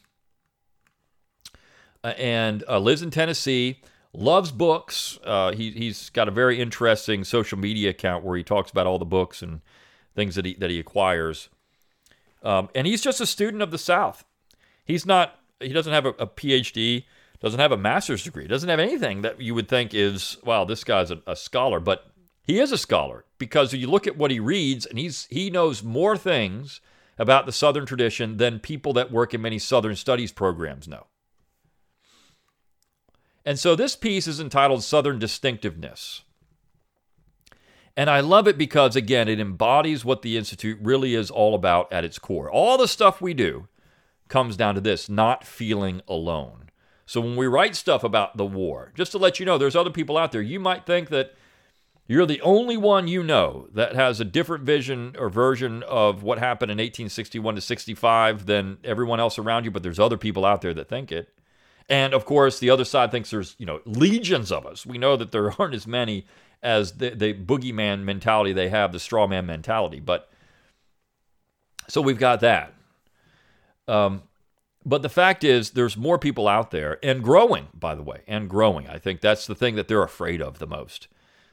uh, 2.04 2.14
and 2.18 2.64
uh, 2.70 2.80
lives 2.80 3.02
in 3.02 3.10
Tennessee. 3.10 3.82
Loves 4.16 4.52
books. 4.52 5.18
Uh, 5.24 5.54
he, 5.54 5.72
he's 5.72 6.12
got 6.12 6.28
a 6.28 6.32
very 6.32 6.62
interesting 6.62 7.24
social 7.24 7.58
media 7.58 7.90
account 7.90 8.24
where 8.24 8.38
he 8.38 8.44
talks 8.44 8.70
about 8.70 8.86
all 8.86 9.00
the 9.00 9.06
books 9.06 9.42
and 9.42 9.62
things 10.16 10.36
that 10.36 10.46
he 10.46 10.54
that 10.56 10.70
he 10.70 10.80
acquires. 10.80 11.50
Um, 12.42 12.70
and 12.76 12.86
he's 12.86 13.02
just 13.02 13.22
a 13.22 13.26
student 13.26 13.64
of 13.64 13.72
the 13.72 13.78
South. 13.78 14.26
He's 14.86 15.06
not. 15.06 15.40
He 15.60 15.70
doesn't 15.70 15.94
have 15.94 16.06
a, 16.06 16.10
a 16.10 16.28
PhD 16.28 17.06
doesn't 17.44 17.60
have 17.60 17.74
a 17.74 17.78
master's 17.78 18.24
degree, 18.24 18.48
doesn't 18.48 18.70
have 18.70 18.80
anything 18.80 19.22
that 19.22 19.42
you 19.42 19.54
would 19.54 19.68
think 19.68 19.94
is, 19.94 20.38
wow, 20.46 20.64
this 20.64 20.86
guy's 20.86 21.12
a, 21.12 21.22
a 21.28 21.36
scholar. 21.36 21.82
But 21.82 22.10
he 22.42 22.60
is 22.60 22.72
a 22.72 22.78
scholar 22.78 23.26
because 23.38 23.74
you 23.74 23.88
look 23.88 24.08
at 24.08 24.18
what 24.18 24.32
he 24.32 24.40
reads, 24.40 24.86
and 24.86 24.98
he's 24.98 25.28
he 25.30 25.50
knows 25.50 25.84
more 25.84 26.18
things 26.18 26.80
about 27.20 27.46
the 27.46 27.52
Southern 27.52 27.86
tradition 27.86 28.38
than 28.38 28.60
people 28.60 28.94
that 28.94 29.12
work 29.12 29.34
in 29.34 29.42
many 29.42 29.60
Southern 29.60 29.96
studies 29.96 30.32
programs 30.32 30.88
know. 30.88 31.08
And 33.46 33.60
so 33.60 33.76
this 33.76 33.98
piece 33.98 34.26
is 34.26 34.40
entitled 34.40 34.84
Southern 34.84 35.20
Distinctiveness. 35.20 36.22
And 37.96 38.10
I 38.10 38.22
love 38.22 38.48
it 38.48 38.58
because, 38.58 38.96
again, 38.96 39.28
it 39.28 39.40
embodies 39.40 40.04
what 40.04 40.24
the 40.24 40.36
Institute 40.38 40.80
really 40.82 41.14
is 41.14 41.30
all 41.30 41.54
about 41.54 41.92
at 41.94 42.04
its 42.04 42.18
core. 42.18 42.50
All 42.50 42.78
the 42.78 42.88
stuff 42.88 43.22
we 43.22 43.34
do 43.34 43.68
comes 44.28 44.58
down 44.58 44.76
to 44.76 44.82
this 44.82 45.10
not 45.10 45.44
feeling 45.44 46.02
alone. 46.08 46.72
So 47.06 47.22
when 47.22 47.36
we 47.36 47.46
write 47.46 47.76
stuff 47.76 48.04
about 48.04 48.38
the 48.38 48.46
war, 48.46 48.92
just 48.96 49.12
to 49.12 49.18
let 49.18 49.40
you 49.40 49.46
know, 49.46 49.58
there's 49.58 49.76
other 49.76 49.92
people 49.92 50.18
out 50.18 50.32
there. 50.32 50.42
You 50.42 50.60
might 50.60 50.86
think 50.86 51.10
that 51.10 51.36
you're 52.08 52.26
the 52.26 52.42
only 52.42 52.78
one 52.78 53.08
you 53.08 53.22
know 53.22 53.68
that 53.74 53.96
has 53.96 54.20
a 54.20 54.26
different 54.26 54.64
vision 54.64 55.16
or 55.20 55.30
version 55.30 55.84
of 55.84 56.24
what 56.24 56.40
happened 56.40 56.72
in 56.72 56.78
1861 56.78 57.56
to 57.56 57.62
65 57.62 58.46
than 58.46 58.78
everyone 58.84 59.20
else 59.20 59.38
around 59.38 59.66
you, 59.66 59.72
but 59.72 59.84
there's 59.84 60.00
other 60.00 60.18
people 60.18 60.46
out 60.46 60.62
there 60.62 60.74
that 60.74 60.90
think 60.90 61.12
it. 61.12 61.30
And 61.90 62.14
of 62.14 62.26
course, 62.26 62.60
the 62.60 62.70
other 62.70 62.86
side 62.86 63.12
thinks 63.12 63.30
there's, 63.30 63.56
you 63.60 63.66
know, 63.66 63.82
legions 63.86 64.52
of 64.52 64.66
us. 64.66 64.86
We 64.86 64.98
know 64.98 65.16
that 65.16 65.32
there 65.32 65.52
aren't 65.60 65.76
as 65.76 65.86
many 65.86 66.26
as 66.64 66.94
the, 66.94 67.12
the 67.12 67.34
boogeyman 67.34 68.04
mentality 68.04 68.54
they 68.54 68.70
have, 68.70 68.92
the 68.92 69.00
straw 69.00 69.28
man 69.28 69.46
mentality. 69.46 70.00
But 70.00 70.30
so 71.88 72.02
we've 72.02 72.18
got 72.18 72.40
that. 72.40 72.74
Um, 73.88 74.24
but 74.86 75.02
the 75.02 75.10
fact 75.10 75.44
is, 75.44 75.72
there's 75.72 75.96
more 75.96 76.18
people 76.18 76.48
out 76.48 76.72
there 76.72 76.98
and 77.04 77.24
growing, 77.24 77.68
by 77.74 77.96
the 77.96 78.02
way, 78.02 78.22
and 78.28 78.50
growing. 78.50 78.88
I 78.88 78.98
think 78.98 79.22
that's 79.22 79.46
the 79.46 79.56
thing 79.56 79.76
that 79.76 79.88
they're 79.88 80.04
afraid 80.04 80.42
of 80.42 80.60
the 80.60 80.68
most. 80.68 81.08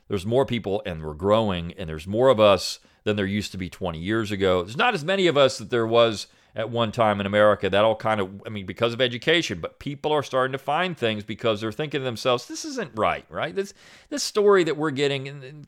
There's 0.08 0.26
more 0.26 0.46
people 0.46 0.82
and 0.86 1.04
we're 1.04 1.14
growing, 1.14 1.72
and 1.72 1.88
there's 1.88 2.06
more 2.06 2.28
of 2.28 2.40
us 2.40 2.80
than 3.04 3.16
there 3.16 3.26
used 3.26 3.52
to 3.52 3.58
be 3.58 3.68
20 3.68 3.98
years 3.98 4.30
ago. 4.30 4.62
There's 4.62 4.76
not 4.76 4.94
as 4.94 5.04
many 5.04 5.26
of 5.26 5.36
us 5.36 5.58
that 5.58 5.70
there 5.70 5.86
was 5.86 6.26
at 6.54 6.70
one 6.70 6.92
time 6.92 7.20
in 7.20 7.26
America. 7.26 7.70
That 7.70 7.84
all 7.84 7.96
kind 7.96 8.20
of, 8.20 8.42
I 8.46 8.48
mean, 8.48 8.66
because 8.66 8.92
of 8.92 9.00
education, 9.00 9.60
but 9.60 9.78
people 9.78 10.12
are 10.12 10.22
starting 10.22 10.52
to 10.52 10.58
find 10.58 10.96
things 10.96 11.24
because 11.24 11.60
they're 11.60 11.72
thinking 11.72 12.00
to 12.00 12.04
themselves, 12.04 12.46
this 12.46 12.64
isn't 12.64 12.92
right, 12.96 13.24
right? 13.28 13.54
This 13.54 13.74
this 14.08 14.22
story 14.22 14.64
that 14.64 14.76
we're 14.76 14.90
getting 14.90 15.26
in, 15.26 15.42
in 15.42 15.66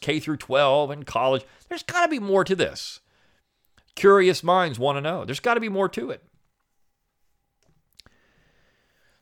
K 0.00 0.20
through 0.20 0.36
12 0.36 0.90
and 0.90 1.06
college, 1.06 1.44
there's 1.68 1.82
got 1.82 2.04
to 2.04 2.08
be 2.08 2.18
more 2.18 2.44
to 2.44 2.56
this. 2.56 3.00
Curious 3.94 4.42
minds 4.42 4.78
want 4.78 4.96
to 4.96 5.00
know. 5.00 5.24
There's 5.24 5.40
got 5.40 5.54
to 5.54 5.60
be 5.60 5.68
more 5.68 5.88
to 5.90 6.10
it. 6.10 6.22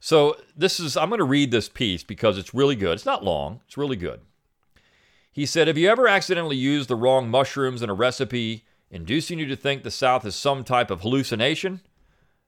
So 0.01 0.37
this 0.57 0.81
is 0.81 0.97
I'm 0.97 1.11
going 1.11 1.19
to 1.19 1.25
read 1.25 1.51
this 1.51 1.69
piece 1.69 2.03
because 2.03 2.39
it's 2.39 2.53
really 2.55 2.75
good. 2.75 2.95
It's 2.95 3.07
not 3.07 3.25
long. 3.25 3.61
It's 3.67 3.79
really 3.79 3.97
good. 3.97 4.21
He 5.31 5.47
said, 5.47 5.69
"Have 5.69 5.79
you 5.79 5.89
ever 5.89 6.09
accidentally 6.09 6.57
used 6.57 6.89
the 6.89 6.97
wrong 6.97 7.31
mushrooms 7.31 7.83
in 7.83 7.89
a 7.89 7.95
recipe, 7.95 8.65
inducing 8.93 9.41
you 9.41 9.47
to 9.47 9.57
think 9.57 9.83
the 9.83 9.91
South 9.91 10.25
is 10.25 10.37
some 10.37 10.63
type 10.63 10.91
of 10.91 11.01
hallucination? 11.01 11.81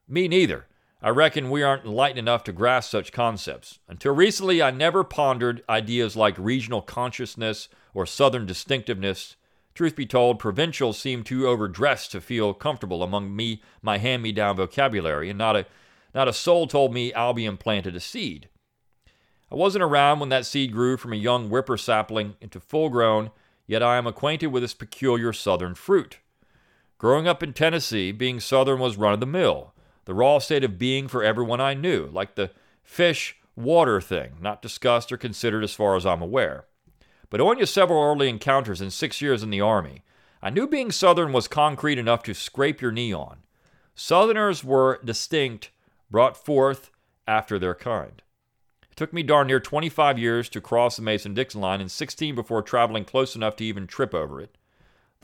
Me 0.07 0.29
neither. 0.29 0.67
I 1.03 1.09
reckon 1.09 1.51
we 1.51 1.63
aren't 1.63 1.85
enlightened 1.85 2.21
enough 2.21 2.45
to 2.45 2.53
grasp 2.53 2.91
such 2.91 3.13
concepts. 3.13 3.81
Until 3.89 4.15
recently, 4.15 4.63
I 4.63 4.71
never 4.71 5.03
pondered 5.03 5.65
ideas 5.69 6.17
like 6.17 6.37
regional 6.39 6.83
consciousness 6.83 7.69
or 7.93 8.07
Southern 8.07 8.47
distinctiveness. 8.47 9.37
Truth 9.75 9.97
be 9.97 10.07
told, 10.07 10.39
provincials 10.39 10.99
seem 10.99 11.25
too 11.25 11.49
overdressed 11.49 12.13
to 12.13 12.21
feel 12.21 12.55
comfortable 12.55 13.03
among 13.03 13.35
me, 13.35 13.61
my 13.83 13.99
hand-me-down 13.99 14.57
vocabulary, 14.57 15.29
and 15.29 15.39
not 15.39 15.57
a 15.57 15.67
not 16.15 16.29
a 16.29 16.33
soul 16.33 16.69
told 16.69 16.95
me 16.95 17.13
Albion 17.13 17.57
planted 17.57 17.97
a 17.97 18.01
seed. 18.01 18.49
I 19.51 19.57
wasn't 19.57 19.83
around 19.83 20.21
when 20.21 20.29
that 20.29 20.47
seed 20.47 20.73
grew 20.73 20.97
from 20.97 21.13
a 21.13 21.17
young 21.17 21.51
whipper 21.51 21.77
sapling 21.77 22.37
into 22.41 22.61
full 22.61 22.89
grown, 22.89 23.33
yet 23.67 23.83
I 23.83 23.97
am 23.97 24.07
acquainted 24.07 24.47
with 24.47 24.63
its 24.63 24.75
peculiar 24.75 25.33
southern 25.33 25.75
fruit. 25.75 26.19
Growing 26.99 27.27
up 27.27 27.43
in 27.43 27.53
Tennessee, 27.53 28.13
being 28.13 28.41
southern 28.41 28.79
was 28.79 28.97
run 28.97 29.15
of 29.15 29.21
the 29.21 29.27
mill, 29.27 29.75
the 30.05 30.15
raw 30.15 30.39
state 30.39 30.65
of 30.65 30.79
being 30.79 31.09
for 31.09 31.23
everyone 31.25 31.61
I 31.61 31.75
knew, 31.75 32.07
like 32.07 32.35
the 32.35 32.51
fish 32.83 33.37
water 33.57 34.01
thing, 34.01 34.35
not 34.41 34.63
discussed 34.63 35.11
or 35.13 35.17
considered 35.17 35.65
as 35.65 35.75
far 35.75 35.97
as 35.97 36.07
I'm 36.07 36.23
aware. 36.23 36.67
But 37.31 37.41
owing 37.41 37.59
to 37.59 37.67
several 37.67 38.03
early 38.03 38.29
encounters 38.29 38.81
and 38.81 38.93
six 38.93 39.21
years 39.21 39.43
in 39.43 39.51
the 39.51 39.61
Army, 39.61 40.03
I 40.43 40.51
knew 40.51 40.67
being 40.67 40.93
Southern 40.93 41.33
was 41.33 41.49
concrete 41.49 41.99
enough 41.99 42.23
to 42.25 42.35
scrape 42.35 42.81
your 42.81 42.93
knee 42.93 43.13
on. 43.13 43.39
Southerners 43.95 44.63
were 44.63 45.01
distinct 45.05 45.71
brought 46.11 46.37
forth 46.37 46.91
after 47.27 47.59
their 47.59 47.75
kind. 47.75 48.23
It 48.91 48.97
took 48.97 49.13
me 49.13 49.23
darn 49.23 49.49
near 49.49 49.59
25 49.59 50.19
years 50.19 50.49
to 50.51 50.61
cross 50.61 50.97
the 50.97 51.03
Mason 51.03 51.35
Dixon 51.35 51.61
line 51.61 51.81
and 51.81 51.91
16 51.91 52.35
before 52.35 52.63
traveling 52.63 53.05
close 53.05 53.35
enough 53.35 53.57
to 53.57 53.65
even 53.65 53.87
trip 53.87 54.15
over 54.15 54.41
it. 54.41 54.57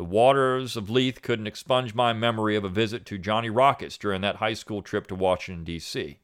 The 0.01 0.05
waters 0.05 0.79
of 0.79 0.89
Lethe 0.89 1.21
couldn't 1.21 1.47
expunge 1.47 1.95
my 1.95 2.15
memory 2.15 2.57
of 2.57 2.65
a 2.65 2.71
visit 2.71 3.05
to 3.05 3.19
Johnny 3.19 3.51
Rockets 3.51 3.99
during 3.99 4.23
that 4.23 4.37
high 4.37 4.55
school 4.55 4.81
trip 4.81 5.07
to 5.09 5.15
Washington, 5.15 5.63
D.C. 5.63 6.17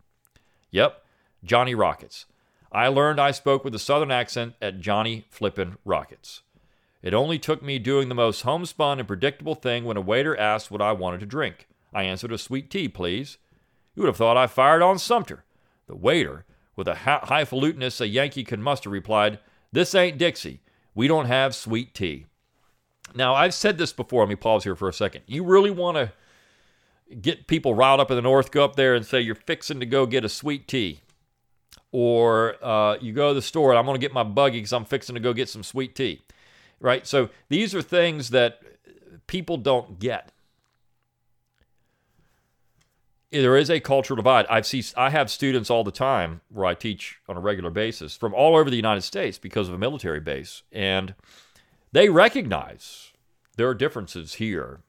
Yep, 0.71 1.05
Johnny 1.45 1.75
Rockets. 1.75 2.25
I 2.73 2.89
learned 2.89 3.21
I 3.21 3.33
spoke 3.33 3.65
with 3.65 3.75
a 3.75 3.79
southern 3.79 4.11
accent 4.11 4.55
at 4.63 4.81
Johnny 4.81 5.27
Flippin' 5.29 5.77
Rockets. 5.85 6.41
It 7.03 7.13
only 7.13 7.39
took 7.39 7.63
me 7.63 7.79
doing 7.79 8.09
the 8.09 8.15
most 8.15 8.41
homespun 8.41 8.99
and 8.99 9.07
predictable 9.07 9.55
thing 9.55 9.85
when 9.85 9.99
a 9.99 10.01
waiter 10.01 10.35
asked 10.39 10.71
what 10.71 10.81
I 10.81 10.93
wanted 10.93 11.21
to 11.21 11.27
drink. 11.27 11.69
I 11.93 12.05
answered 12.05 12.33
a 12.33 12.39
sweet 12.39 12.71
tea, 12.71 12.89
please. 12.89 13.37
You 13.95 14.05
would 14.05 14.09
have 14.09 14.17
thought 14.17 14.39
I 14.39 14.47
fired 14.47 14.81
on 14.81 14.99
Sumter. 14.99 15.45
The 15.87 15.97
waiter, 15.97 16.47
with 16.77 16.89
a 16.89 16.95
highfalutinous 16.95 18.01
a 18.01 18.09
Yankee 18.09 18.43
could 18.43 18.59
muster, 18.59 18.89
replied, 18.89 19.39
This 19.71 19.95
ain't 19.95 20.17
Dixie. 20.17 20.63
We 20.95 21.09
don't 21.09 21.27
have 21.27 21.55
sweet 21.55 21.93
tea. 21.93 22.25
Now, 23.15 23.35
I've 23.35 23.55
said 23.55 23.79
this 23.79 23.93
before. 23.93 24.23
Let 24.23 24.29
me 24.29 24.37
pause 24.37 24.65
here 24.65 24.77
for 24.77 24.89
a 24.89 24.93
second. 24.93 25.23
You 25.27 25.45
really 25.45 25.71
want 25.71 25.97
to 25.97 26.13
get 27.21 27.47
people 27.47 27.75
riled 27.75 28.01
up 28.01 28.11
in 28.11 28.17
the 28.17 28.23
North, 28.23 28.51
go 28.51 28.65
up 28.65 28.77
there 28.77 28.95
and 28.95 29.07
say, 29.07 29.21
You're 29.21 29.35
fixing 29.35 29.81
to 29.81 29.87
go 29.87 30.07
get 30.07 30.25
a 30.25 30.29
sweet 30.29 30.69
tea. 30.69 31.01
or 31.93 32.57
uh, 32.65 32.99
you 33.01 33.13
go 33.13 33.29
to 33.29 33.35
the 33.35 33.43
store 33.43 33.71
and 33.71 33.79
I'm 33.79 33.87
going 33.87 33.95
to 33.95 34.01
get 34.01 34.13
my 34.13 34.23
buggy 34.25 34.59
because 34.59 34.73
I'm 34.73 34.85
fixing 34.85 35.15
to 35.15 35.21
go 35.21 35.33
get 35.33 35.49
some 35.49 35.63
sweet 35.63 35.95
tea, 35.95 36.21
right? 36.81 37.07
So 37.07 37.31
these 37.49 37.75
are 37.75 37.83
things 37.83 38.31
that 38.31 38.61
people 39.27 39.57
don't 39.57 39.99
get. 39.99 40.31
There 43.31 43.57
is 43.57 43.71
a 43.71 43.81
cultural 43.81 44.17
divide. 44.17 44.47
I've 44.49 44.67
seen, 44.67 44.83
I 44.97 45.11
have 45.11 45.31
students 45.31 45.69
all 45.71 45.85
the 45.85 45.91
time 45.91 46.41
where 46.51 46.67
I 46.67 46.75
teach 46.75 47.19
on 47.29 47.37
a 47.37 47.41
regular 47.41 47.71
basis 47.71 48.17
from 48.17 48.35
all 48.35 48.57
over 48.57 48.71
the 48.71 48.77
United 48.77 49.03
States 49.03 49.39
because 49.39 49.69
of 49.69 49.75
a 49.75 49.79
military 49.79 50.21
base, 50.21 50.63
and 50.73 51.15
they 51.93 52.09
recognize 52.09 53.13
there 53.57 53.69
are 53.69 53.75
differences 53.75 54.35
here 54.35 54.81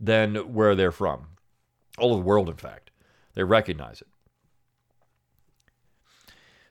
than 0.00 0.34
where 0.52 0.74
they're 0.74 0.92
from. 0.92 1.26
All 1.98 2.12
over 2.12 2.22
the 2.22 2.26
world, 2.26 2.48
in 2.48 2.56
fact, 2.56 2.90
they 3.34 3.44
recognize 3.44 4.00
it. 4.00 4.08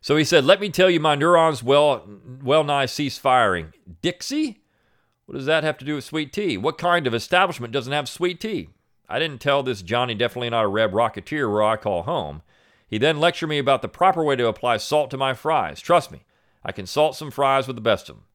So 0.01 0.17
he 0.17 0.23
said, 0.23 0.45
Let 0.45 0.61
me 0.61 0.69
tell 0.69 0.89
you, 0.89 0.99
my 0.99 1.15
neurons 1.15 1.63
well, 1.63 2.07
well 2.43 2.63
nigh 2.63 2.85
cease 2.85 3.17
firing. 3.17 3.73
Dixie? 4.01 4.61
What 5.25 5.35
does 5.35 5.47
that 5.47 5.63
have 5.63 5.79
to 5.79 5.85
do 5.85 5.95
with 5.95 6.03
sweet 6.03 6.31
tea? 6.31 6.57
What 6.57 6.77
kind 6.77 7.07
of 7.07 7.15
establishment 7.15 7.73
doesn't 7.73 7.91
have 7.91 8.07
sweet 8.07 8.39
tea? 8.39 8.69
I 9.09 9.17
didn't 9.17 9.41
tell 9.41 9.63
this 9.63 9.81
Johnny 9.81 10.13
definitely 10.13 10.51
not 10.51 10.65
a 10.65 10.67
Reb 10.67 10.91
Rocketeer 10.91 11.51
where 11.51 11.63
I 11.63 11.77
call 11.77 12.03
home. 12.03 12.43
He 12.87 12.99
then 12.99 13.19
lectured 13.19 13.49
me 13.49 13.57
about 13.57 13.81
the 13.81 13.87
proper 13.87 14.23
way 14.23 14.35
to 14.35 14.47
apply 14.47 14.77
salt 14.77 15.09
to 15.11 15.17
my 15.17 15.33
fries. 15.33 15.81
Trust 15.81 16.11
me, 16.11 16.23
I 16.63 16.71
can 16.71 16.85
salt 16.85 17.15
some 17.15 17.31
fries 17.31 17.65
with 17.65 17.75
the 17.75 17.81
best 17.81 18.09
of 18.09 18.15
them. 18.15 18.25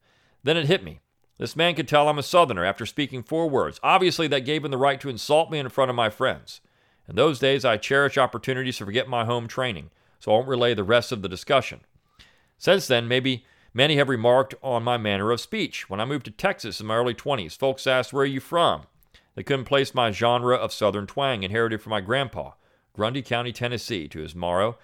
Then 0.43 0.57
it 0.57 0.67
hit 0.67 0.83
me. 0.83 0.99
This 1.41 1.55
man 1.55 1.73
could 1.73 1.87
tell 1.87 2.07
I'm 2.07 2.19
a 2.19 2.23
Southerner 2.23 2.63
after 2.63 2.85
speaking 2.85 3.23
four 3.23 3.49
words. 3.49 3.79
Obviously, 3.81 4.27
that 4.27 4.45
gave 4.45 4.63
him 4.63 4.69
the 4.69 4.77
right 4.77 5.01
to 5.01 5.09
insult 5.09 5.49
me 5.49 5.57
in 5.57 5.69
front 5.69 5.89
of 5.89 5.95
my 5.95 6.07
friends. 6.07 6.61
In 7.09 7.15
those 7.15 7.39
days, 7.39 7.65
I 7.65 7.77
cherish 7.77 8.15
opportunities 8.15 8.77
to 8.77 8.85
forget 8.85 9.09
my 9.09 9.25
home 9.25 9.47
training 9.47 9.89
so 10.19 10.31
I 10.31 10.35
won't 10.35 10.47
relay 10.47 10.75
the 10.75 10.83
rest 10.83 11.11
of 11.11 11.23
the 11.23 11.27
discussion. 11.27 11.79
Since 12.59 12.85
then, 12.85 13.07
maybe 13.07 13.43
many 13.73 13.95
have 13.95 14.07
remarked 14.07 14.53
on 14.61 14.83
my 14.83 14.97
manner 14.97 15.31
of 15.31 15.41
speech. 15.41 15.89
When 15.89 15.99
I 15.99 16.05
moved 16.05 16.25
to 16.25 16.31
Texas 16.31 16.79
in 16.79 16.85
my 16.85 16.97
early 16.97 17.15
20s, 17.15 17.57
folks 17.57 17.87
asked, 17.87 18.13
Where 18.13 18.21
are 18.21 18.27
you 18.27 18.39
from? 18.39 18.83
They 19.33 19.41
couldn't 19.41 19.65
place 19.65 19.95
my 19.95 20.11
genre 20.11 20.55
of 20.55 20.71
Southern 20.71 21.07
twang 21.07 21.41
inherited 21.41 21.81
from 21.81 21.89
my 21.89 22.01
grandpa, 22.01 22.51
Grundy 22.93 23.23
County, 23.23 23.51
Tennessee, 23.51 24.07
to 24.09 24.19
his 24.19 24.35
morrow, 24.35 24.77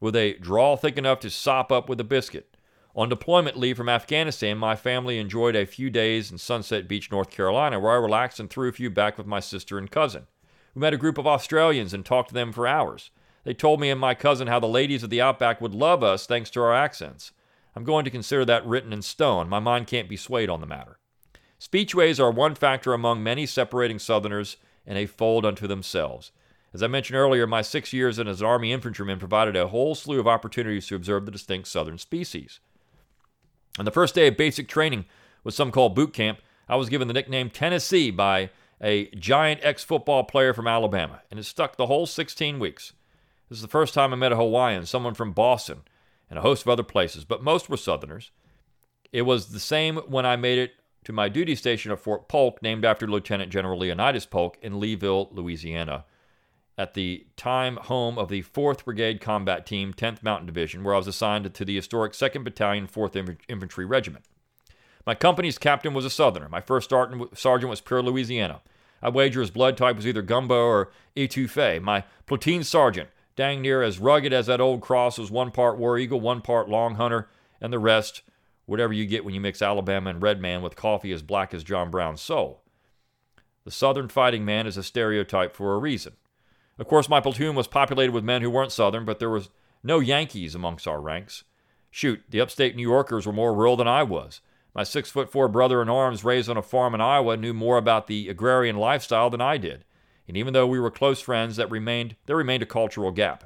with 0.00 0.16
a 0.16 0.32
drawl 0.38 0.76
thick 0.76 0.98
enough 0.98 1.20
to 1.20 1.30
sop 1.30 1.70
up 1.70 1.88
with 1.88 2.00
a 2.00 2.04
biscuit. 2.04 2.56
On 2.96 3.08
deployment 3.08 3.56
leave 3.56 3.76
from 3.76 3.88
Afghanistan, 3.88 4.58
my 4.58 4.74
family 4.74 5.18
enjoyed 5.18 5.54
a 5.54 5.64
few 5.64 5.90
days 5.90 6.32
in 6.32 6.38
Sunset 6.38 6.88
Beach, 6.88 7.10
North 7.10 7.30
Carolina, 7.30 7.78
where 7.78 7.92
I 7.92 7.96
relaxed 7.96 8.40
and 8.40 8.50
threw 8.50 8.68
a 8.68 8.72
few 8.72 8.90
back 8.90 9.16
with 9.16 9.28
my 9.28 9.38
sister 9.38 9.78
and 9.78 9.88
cousin. 9.88 10.26
We 10.74 10.80
met 10.80 10.92
a 10.92 10.98
group 10.98 11.16
of 11.16 11.26
Australians 11.26 11.94
and 11.94 12.04
talked 12.04 12.30
to 12.30 12.34
them 12.34 12.52
for 12.52 12.66
hours. 12.66 13.10
They 13.44 13.54
told 13.54 13.80
me 13.80 13.90
and 13.90 14.00
my 14.00 14.14
cousin 14.14 14.48
how 14.48 14.58
the 14.58 14.66
ladies 14.66 15.04
of 15.04 15.10
the 15.10 15.20
Outback 15.20 15.60
would 15.60 15.74
love 15.74 16.02
us 16.02 16.26
thanks 16.26 16.50
to 16.50 16.62
our 16.62 16.74
accents. 16.74 17.32
I'm 17.76 17.84
going 17.84 18.04
to 18.04 18.10
consider 18.10 18.44
that 18.44 18.66
written 18.66 18.92
in 18.92 19.02
stone. 19.02 19.48
My 19.48 19.60
mind 19.60 19.86
can't 19.86 20.08
be 20.08 20.16
swayed 20.16 20.50
on 20.50 20.60
the 20.60 20.66
matter. 20.66 20.98
Speechways 21.60 22.18
are 22.18 22.30
one 22.30 22.56
factor 22.56 22.92
among 22.92 23.22
many 23.22 23.46
separating 23.46 24.00
Southerners 24.00 24.56
and 24.84 24.98
a 24.98 25.06
fold 25.06 25.46
unto 25.46 25.68
themselves. 25.68 26.32
As 26.74 26.82
I 26.82 26.88
mentioned 26.88 27.16
earlier, 27.16 27.46
my 27.46 27.62
six 27.62 27.92
years 27.92 28.18
as 28.18 28.40
an 28.40 28.46
Army 28.46 28.72
infantryman 28.72 29.18
provided 29.18 29.54
a 29.54 29.68
whole 29.68 29.94
slew 29.94 30.18
of 30.18 30.26
opportunities 30.26 30.86
to 30.88 30.96
observe 30.96 31.24
the 31.24 31.32
distinct 31.32 31.68
Southern 31.68 31.98
species. 31.98 32.58
On 33.80 33.86
the 33.86 33.90
first 33.90 34.14
day 34.14 34.26
of 34.26 34.36
basic 34.36 34.68
training, 34.68 35.06
with 35.42 35.54
some 35.54 35.72
call 35.72 35.88
boot 35.88 36.12
camp, 36.12 36.40
I 36.68 36.76
was 36.76 36.90
given 36.90 37.08
the 37.08 37.14
nickname 37.14 37.48
Tennessee 37.48 38.10
by 38.10 38.50
a 38.78 39.06
giant 39.12 39.60
ex 39.62 39.82
football 39.82 40.22
player 40.24 40.52
from 40.52 40.66
Alabama, 40.66 41.22
and 41.30 41.40
it 41.40 41.44
stuck 41.44 41.76
the 41.76 41.86
whole 41.86 42.04
16 42.04 42.58
weeks. 42.58 42.92
This 43.48 43.56
is 43.56 43.62
the 43.62 43.68
first 43.68 43.94
time 43.94 44.12
I 44.12 44.16
met 44.16 44.32
a 44.32 44.36
Hawaiian, 44.36 44.84
someone 44.84 45.14
from 45.14 45.32
Boston, 45.32 45.80
and 46.28 46.38
a 46.38 46.42
host 46.42 46.60
of 46.60 46.68
other 46.68 46.82
places, 46.82 47.24
but 47.24 47.42
most 47.42 47.70
were 47.70 47.78
Southerners. 47.78 48.32
It 49.14 49.22
was 49.22 49.46
the 49.46 49.58
same 49.58 49.96
when 49.96 50.26
I 50.26 50.36
made 50.36 50.58
it 50.58 50.72
to 51.04 51.14
my 51.14 51.30
duty 51.30 51.54
station 51.54 51.90
at 51.90 52.00
Fort 52.00 52.28
Polk, 52.28 52.60
named 52.60 52.84
after 52.84 53.06
Lieutenant 53.06 53.50
General 53.50 53.78
Leonidas 53.78 54.26
Polk 54.26 54.58
in 54.60 54.74
Leesville, 54.74 55.32
Louisiana, 55.32 56.04
at 56.80 56.94
the 56.94 57.26
time 57.36 57.76
home 57.76 58.16
of 58.16 58.30
the 58.30 58.42
4th 58.42 58.86
Brigade 58.86 59.20
Combat 59.20 59.66
Team, 59.66 59.92
10th 59.92 60.22
Mountain 60.22 60.46
Division, 60.46 60.82
where 60.82 60.94
I 60.94 60.96
was 60.96 61.06
assigned 61.06 61.52
to 61.52 61.64
the 61.66 61.76
historic 61.76 62.14
2nd 62.14 62.42
Battalion, 62.42 62.86
4th 62.86 63.36
Infantry 63.48 63.84
Regiment. 63.84 64.24
My 65.04 65.14
company's 65.14 65.58
captain 65.58 65.92
was 65.92 66.06
a 66.06 66.10
Southerner. 66.10 66.48
My 66.48 66.62
first 66.62 66.88
sergeant 66.88 67.70
was 67.70 67.80
pure 67.82 68.02
Louisiana. 68.02 68.62
I 69.02 69.10
wager 69.10 69.42
his 69.42 69.50
blood 69.50 69.76
type 69.76 69.96
was 69.96 70.06
either 70.06 70.22
gumbo 70.22 70.64
or 70.64 70.90
etouffee. 71.14 71.82
My 71.82 72.04
platoon 72.24 72.64
sergeant 72.64 73.10
dang 73.36 73.60
near 73.60 73.82
as 73.82 73.98
rugged 73.98 74.32
as 74.32 74.46
that 74.46 74.60
old 74.60 74.80
cross, 74.80 75.18
was 75.18 75.30
one 75.30 75.50
part 75.50 75.76
war 75.76 75.98
eagle, 75.98 76.20
one 76.20 76.40
part 76.40 76.68
long 76.68 76.94
hunter, 76.94 77.28
and 77.60 77.74
the 77.74 77.78
rest, 77.78 78.22
whatever 78.64 78.94
you 78.94 79.04
get 79.04 79.22
when 79.22 79.34
you 79.34 79.40
mix 79.40 79.60
Alabama 79.60 80.08
and 80.08 80.22
red 80.22 80.40
man 80.40 80.62
with 80.62 80.76
coffee 80.76 81.12
as 81.12 81.22
black 81.22 81.52
as 81.52 81.62
John 81.62 81.90
Brown's 81.90 82.22
soul. 82.22 82.62
The 83.64 83.70
Southern 83.70 84.08
fighting 84.08 84.46
man 84.46 84.66
is 84.66 84.78
a 84.78 84.82
stereotype 84.82 85.54
for 85.54 85.74
a 85.74 85.78
reason. 85.78 86.14
Of 86.80 86.88
course, 86.88 87.10
my 87.10 87.20
platoon 87.20 87.54
was 87.54 87.68
populated 87.68 88.12
with 88.12 88.24
men 88.24 88.40
who 88.40 88.48
weren't 88.48 88.72
Southern, 88.72 89.04
but 89.04 89.18
there 89.18 89.28
was 89.28 89.50
no 89.82 90.00
Yankees 90.00 90.54
amongst 90.54 90.88
our 90.88 90.98
ranks. 90.98 91.44
Shoot, 91.90 92.22
the 92.30 92.40
upstate 92.40 92.74
New 92.74 92.88
Yorkers 92.88 93.26
were 93.26 93.34
more 93.34 93.54
rural 93.54 93.76
than 93.76 93.86
I 93.86 94.02
was. 94.02 94.40
My 94.74 94.82
six 94.82 95.10
foot 95.10 95.30
four 95.30 95.46
brother 95.46 95.82
in 95.82 95.90
arms, 95.90 96.24
raised 96.24 96.48
on 96.48 96.56
a 96.56 96.62
farm 96.62 96.94
in 96.94 97.02
Iowa, 97.02 97.36
knew 97.36 97.52
more 97.52 97.76
about 97.76 98.06
the 98.06 98.30
agrarian 98.30 98.76
lifestyle 98.76 99.28
than 99.28 99.42
I 99.42 99.58
did. 99.58 99.84
And 100.26 100.38
even 100.38 100.54
though 100.54 100.66
we 100.66 100.80
were 100.80 100.90
close 100.90 101.20
friends, 101.20 101.56
that 101.56 101.70
remained 101.70 102.16
there 102.24 102.36
remained 102.36 102.62
a 102.62 102.66
cultural 102.66 103.10
gap. 103.10 103.44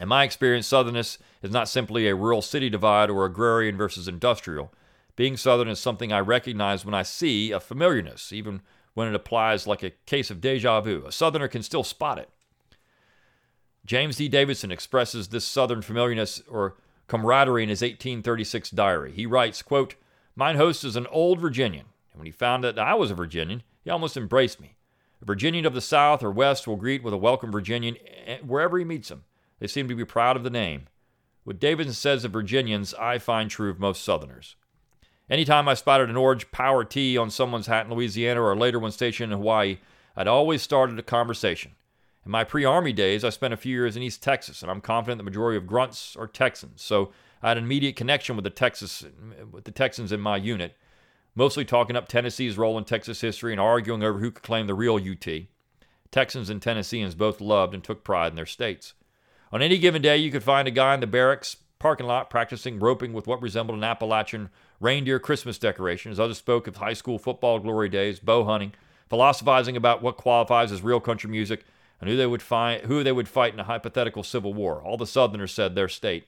In 0.00 0.08
my 0.08 0.24
experience, 0.24 0.66
Southernness 0.66 1.18
is 1.42 1.50
not 1.50 1.68
simply 1.68 2.08
a 2.08 2.14
rural 2.14 2.40
city 2.40 2.70
divide 2.70 3.10
or 3.10 3.26
agrarian 3.26 3.76
versus 3.76 4.08
industrial. 4.08 4.72
Being 5.14 5.36
Southern 5.36 5.68
is 5.68 5.78
something 5.78 6.10
I 6.10 6.20
recognize 6.20 6.86
when 6.86 6.94
I 6.94 7.02
see 7.02 7.50
a 7.50 7.60
familiarness, 7.60 8.32
even 8.32 8.62
when 8.94 9.08
it 9.08 9.14
applies 9.14 9.66
like 9.66 9.82
a 9.82 9.92
case 10.06 10.30
of 10.30 10.40
deja 10.40 10.80
vu. 10.80 11.04
A 11.06 11.12
Southerner 11.12 11.48
can 11.48 11.62
still 11.62 11.84
spot 11.84 12.18
it. 12.18 12.28
James 13.86 14.16
D. 14.16 14.28
Davidson 14.28 14.70
expresses 14.70 15.28
this 15.28 15.44
Southern 15.44 15.82
familiarness 15.82 16.42
or 16.48 16.76
camaraderie 17.08 17.62
in 17.62 17.68
his 17.68 17.82
1836 17.82 18.70
diary. 18.70 19.12
He 19.12 19.26
writes, 19.26 19.62
quote, 19.62 19.94
Mine 20.36 20.56
host 20.56 20.84
is 20.84 20.96
an 20.96 21.06
old 21.08 21.40
Virginian, 21.40 21.86
and 22.12 22.20
when 22.20 22.26
he 22.26 22.32
found 22.32 22.62
that 22.62 22.78
I 22.78 22.94
was 22.94 23.10
a 23.10 23.14
Virginian, 23.14 23.62
he 23.82 23.90
almost 23.90 24.16
embraced 24.16 24.60
me. 24.60 24.76
A 25.20 25.24
Virginian 25.24 25.66
of 25.66 25.74
the 25.74 25.80
South 25.80 26.22
or 26.22 26.30
West 26.30 26.66
will 26.66 26.76
greet 26.76 27.02
with 27.02 27.12
a 27.12 27.18
welcome 27.18 27.50
Virginian 27.50 27.96
eh, 28.26 28.38
wherever 28.38 28.78
he 28.78 28.84
meets 28.84 29.10
him. 29.10 29.24
They 29.58 29.66
seem 29.66 29.88
to 29.88 29.94
be 29.94 30.04
proud 30.04 30.36
of 30.36 30.44
the 30.44 30.50
name. 30.50 30.86
What 31.44 31.58
Davidson 31.58 31.94
says 31.94 32.24
of 32.24 32.32
Virginians, 32.32 32.94
I 32.94 33.18
find 33.18 33.50
true 33.50 33.70
of 33.70 33.80
most 33.80 34.02
Southerners. 34.02 34.56
Anytime 35.30 35.68
I 35.68 35.74
spotted 35.74 36.10
an 36.10 36.16
orange 36.16 36.50
power 36.50 36.84
tee 36.84 37.16
on 37.16 37.30
someone's 37.30 37.68
hat 37.68 37.86
in 37.86 37.92
Louisiana 37.92 38.42
or 38.42 38.56
later 38.56 38.78
one 38.78 38.90
stationed 38.90 39.32
in 39.32 39.38
Hawaii, 39.38 39.78
I'd 40.16 40.26
always 40.26 40.60
started 40.60 40.98
a 40.98 41.02
conversation. 41.02 41.72
In 42.26 42.32
my 42.32 42.44
pre 42.44 42.64
Army 42.64 42.92
days, 42.92 43.24
I 43.24 43.30
spent 43.30 43.54
a 43.54 43.56
few 43.56 43.74
years 43.74 43.96
in 43.96 44.02
East 44.02 44.22
Texas, 44.22 44.60
and 44.60 44.70
I'm 44.70 44.80
confident 44.80 45.18
the 45.18 45.24
majority 45.24 45.56
of 45.56 45.66
grunts 45.66 46.16
are 46.16 46.26
Texans, 46.26 46.82
so 46.82 47.12
I 47.42 47.48
had 47.48 47.58
an 47.58 47.64
immediate 47.64 47.96
connection 47.96 48.36
with 48.36 48.42
the 48.42 48.50
Texas 48.50 49.04
with 49.50 49.64
the 49.64 49.70
Texans 49.70 50.12
in 50.12 50.20
my 50.20 50.36
unit 50.36 50.76
mostly 51.34 51.64
talking 51.64 51.96
up 51.96 52.08
Tennessee's 52.08 52.58
role 52.58 52.78
in 52.78 52.84
Texas 52.84 53.20
history 53.20 53.52
and 53.52 53.60
arguing 53.60 54.02
over 54.02 54.18
who 54.18 54.30
could 54.30 54.42
claim 54.42 54.66
the 54.66 54.74
real 54.74 54.96
UT. 54.96 55.26
Texans 56.10 56.50
and 56.50 56.60
Tennesseans 56.60 57.14
both 57.14 57.40
loved 57.40 57.72
and 57.72 57.84
took 57.84 58.02
pride 58.02 58.32
in 58.32 58.36
their 58.36 58.46
states. 58.46 58.94
On 59.52 59.62
any 59.62 59.78
given 59.78 60.02
day, 60.02 60.16
you 60.16 60.30
could 60.30 60.42
find 60.42 60.66
a 60.66 60.72
guy 60.72 60.94
in 60.94 61.00
the 61.00 61.06
barracks 61.06 61.56
parking 61.78 62.06
lot 62.06 62.30
practicing 62.30 62.78
roping 62.78 63.12
with 63.12 63.26
what 63.26 63.40
resembled 63.40 63.78
an 63.78 63.84
Appalachian 63.84 64.50
reindeer 64.80 65.18
Christmas 65.18 65.58
decoration, 65.58 66.10
as 66.10 66.18
others 66.18 66.38
spoke 66.38 66.66
of 66.66 66.78
high 66.78 66.94
school 66.94 67.18
football 67.18 67.58
glory 67.58 67.88
days, 67.88 68.18
bow 68.18 68.44
hunting, 68.44 68.72
philosophizing 69.08 69.76
about 69.76 70.02
what 70.02 70.16
qualifies 70.16 70.72
as 70.72 70.82
real 70.82 71.00
country 71.00 71.30
music, 71.30 71.64
and 72.00 72.08
who 72.08 72.16
they 72.16 72.26
would 72.26 72.42
find 72.42 72.82
who 72.86 73.04
they 73.04 73.12
would 73.12 73.28
fight 73.28 73.52
in 73.52 73.60
a 73.60 73.64
hypothetical 73.64 74.22
civil 74.22 74.54
war. 74.54 74.82
All 74.82 74.96
the 74.96 75.06
Southerners 75.06 75.52
said 75.52 75.74
their 75.74 75.88
state. 75.88 76.26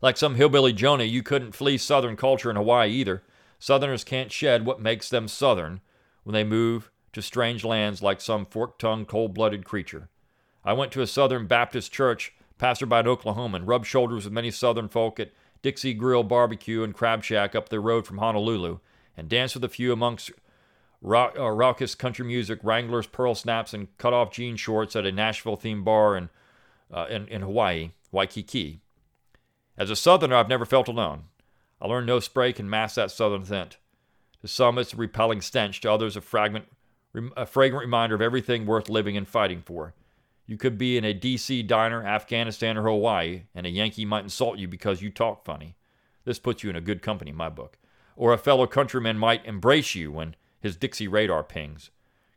Like 0.00 0.16
some 0.16 0.36
hillbilly 0.36 0.72
Jonah, 0.72 1.04
you 1.04 1.22
couldn't 1.22 1.54
flee 1.54 1.76
Southern 1.76 2.16
culture 2.16 2.48
in 2.48 2.56
Hawaii 2.56 2.90
either. 2.90 3.22
Southerners 3.58 4.02
can't 4.02 4.32
shed 4.32 4.64
what 4.64 4.80
makes 4.80 5.10
them 5.10 5.28
Southern 5.28 5.82
when 6.24 6.32
they 6.32 6.44
move 6.44 6.90
to 7.12 7.20
strange 7.20 7.64
lands 7.64 8.02
like 8.02 8.20
some 8.20 8.46
fork 8.46 8.78
tongued, 8.78 9.08
cold 9.08 9.34
blooded 9.34 9.66
creature. 9.66 10.08
I 10.64 10.72
went 10.72 10.92
to 10.92 11.02
a 11.02 11.06
Southern 11.06 11.46
Baptist 11.46 11.92
church, 11.92 12.32
pastor 12.56 12.86
by 12.86 13.00
an 13.00 13.06
Oklahoman, 13.06 13.66
rubbed 13.66 13.86
shoulders 13.86 14.24
with 14.24 14.32
many 14.32 14.50
Southern 14.50 14.88
folk 14.88 15.20
at 15.20 15.32
Dixie 15.62 15.94
Grill 15.94 16.22
Barbecue 16.22 16.82
and 16.82 16.94
Crab 16.94 17.22
Shack 17.22 17.54
up 17.54 17.68
the 17.68 17.80
road 17.80 18.06
from 18.06 18.18
Honolulu, 18.18 18.78
and 19.16 19.28
dance 19.28 19.54
with 19.54 19.64
a 19.64 19.68
few 19.68 19.92
amongst 19.92 20.30
rock, 21.02 21.34
uh, 21.38 21.50
raucous 21.50 21.94
country 21.94 22.24
music, 22.24 22.60
Wranglers, 22.62 23.06
pearl 23.06 23.34
snaps, 23.34 23.74
and 23.74 23.96
cut 23.98 24.12
off 24.12 24.32
jean 24.32 24.56
shorts 24.56 24.96
at 24.96 25.06
a 25.06 25.12
Nashville 25.12 25.56
themed 25.56 25.84
bar 25.84 26.16
in, 26.16 26.30
uh, 26.92 27.06
in, 27.10 27.28
in 27.28 27.42
Hawaii, 27.42 27.90
Waikiki. 28.12 28.80
As 29.76 29.90
a 29.90 29.96
Southerner, 29.96 30.36
I've 30.36 30.48
never 30.48 30.66
felt 30.66 30.88
alone. 30.88 31.24
I 31.80 31.86
learned 31.86 32.06
no 32.06 32.20
spray 32.20 32.52
can 32.52 32.68
mask 32.68 32.96
that 32.96 33.10
southern 33.10 33.44
scent. 33.44 33.78
To 34.42 34.48
some, 34.48 34.78
it's 34.78 34.92
a 34.92 34.96
repelling 34.96 35.40
stench. 35.40 35.80
To 35.80 35.92
others, 35.92 36.16
a, 36.16 36.20
fragment, 36.20 36.66
a 37.36 37.46
fragrant 37.46 37.84
reminder 37.84 38.14
of 38.14 38.20
everything 38.20 38.66
worth 38.66 38.88
living 38.88 39.16
and 39.16 39.26
fighting 39.26 39.62
for. 39.62 39.94
You 40.50 40.56
could 40.56 40.78
be 40.78 40.98
in 40.98 41.04
a 41.04 41.14
DC 41.14 41.64
diner, 41.68 42.04
Afghanistan, 42.04 42.76
or 42.76 42.82
Hawaii, 42.82 43.42
and 43.54 43.66
a 43.66 43.70
Yankee 43.70 44.04
might 44.04 44.24
insult 44.24 44.58
you 44.58 44.66
because 44.66 45.00
you 45.00 45.08
talk 45.08 45.44
funny. 45.44 45.76
This 46.24 46.40
puts 46.40 46.64
you 46.64 46.70
in 46.70 46.74
a 46.74 46.80
good 46.80 47.02
company, 47.02 47.30
my 47.30 47.48
book. 47.48 47.78
Or 48.16 48.32
a 48.32 48.36
fellow 48.36 48.66
countryman 48.66 49.16
might 49.16 49.46
embrace 49.46 49.94
you 49.94 50.10
when 50.10 50.34
his 50.58 50.74
Dixie 50.74 51.06
radar 51.06 51.44
pings. 51.44 51.90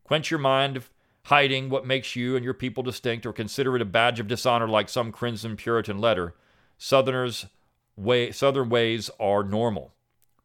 Quench 0.04 0.30
your 0.30 0.39
mind 0.39 0.78
of 0.78 0.91
hiding 1.23 1.71
what 1.71 1.88
makes 1.88 2.15
you 2.15 2.36
and 2.36 2.45
your 2.45 2.54
people 2.54 2.84
distinct, 2.84 3.26
or 3.26 3.34
consider 3.34 3.76
it 3.76 3.82
a 3.82 3.86
badge 3.86 4.19
of 4.19 4.28
dishonor 4.28 4.67
like 4.67 4.89
some 4.89 5.12
crimson 5.12 5.58
Puritan 5.58 5.97
letter. 5.97 6.36
Southerners' 6.78 7.47
way, 7.97 8.32
Southern 8.32 8.69
ways 8.69 9.10
are 9.19 9.43
normal. 9.43 9.91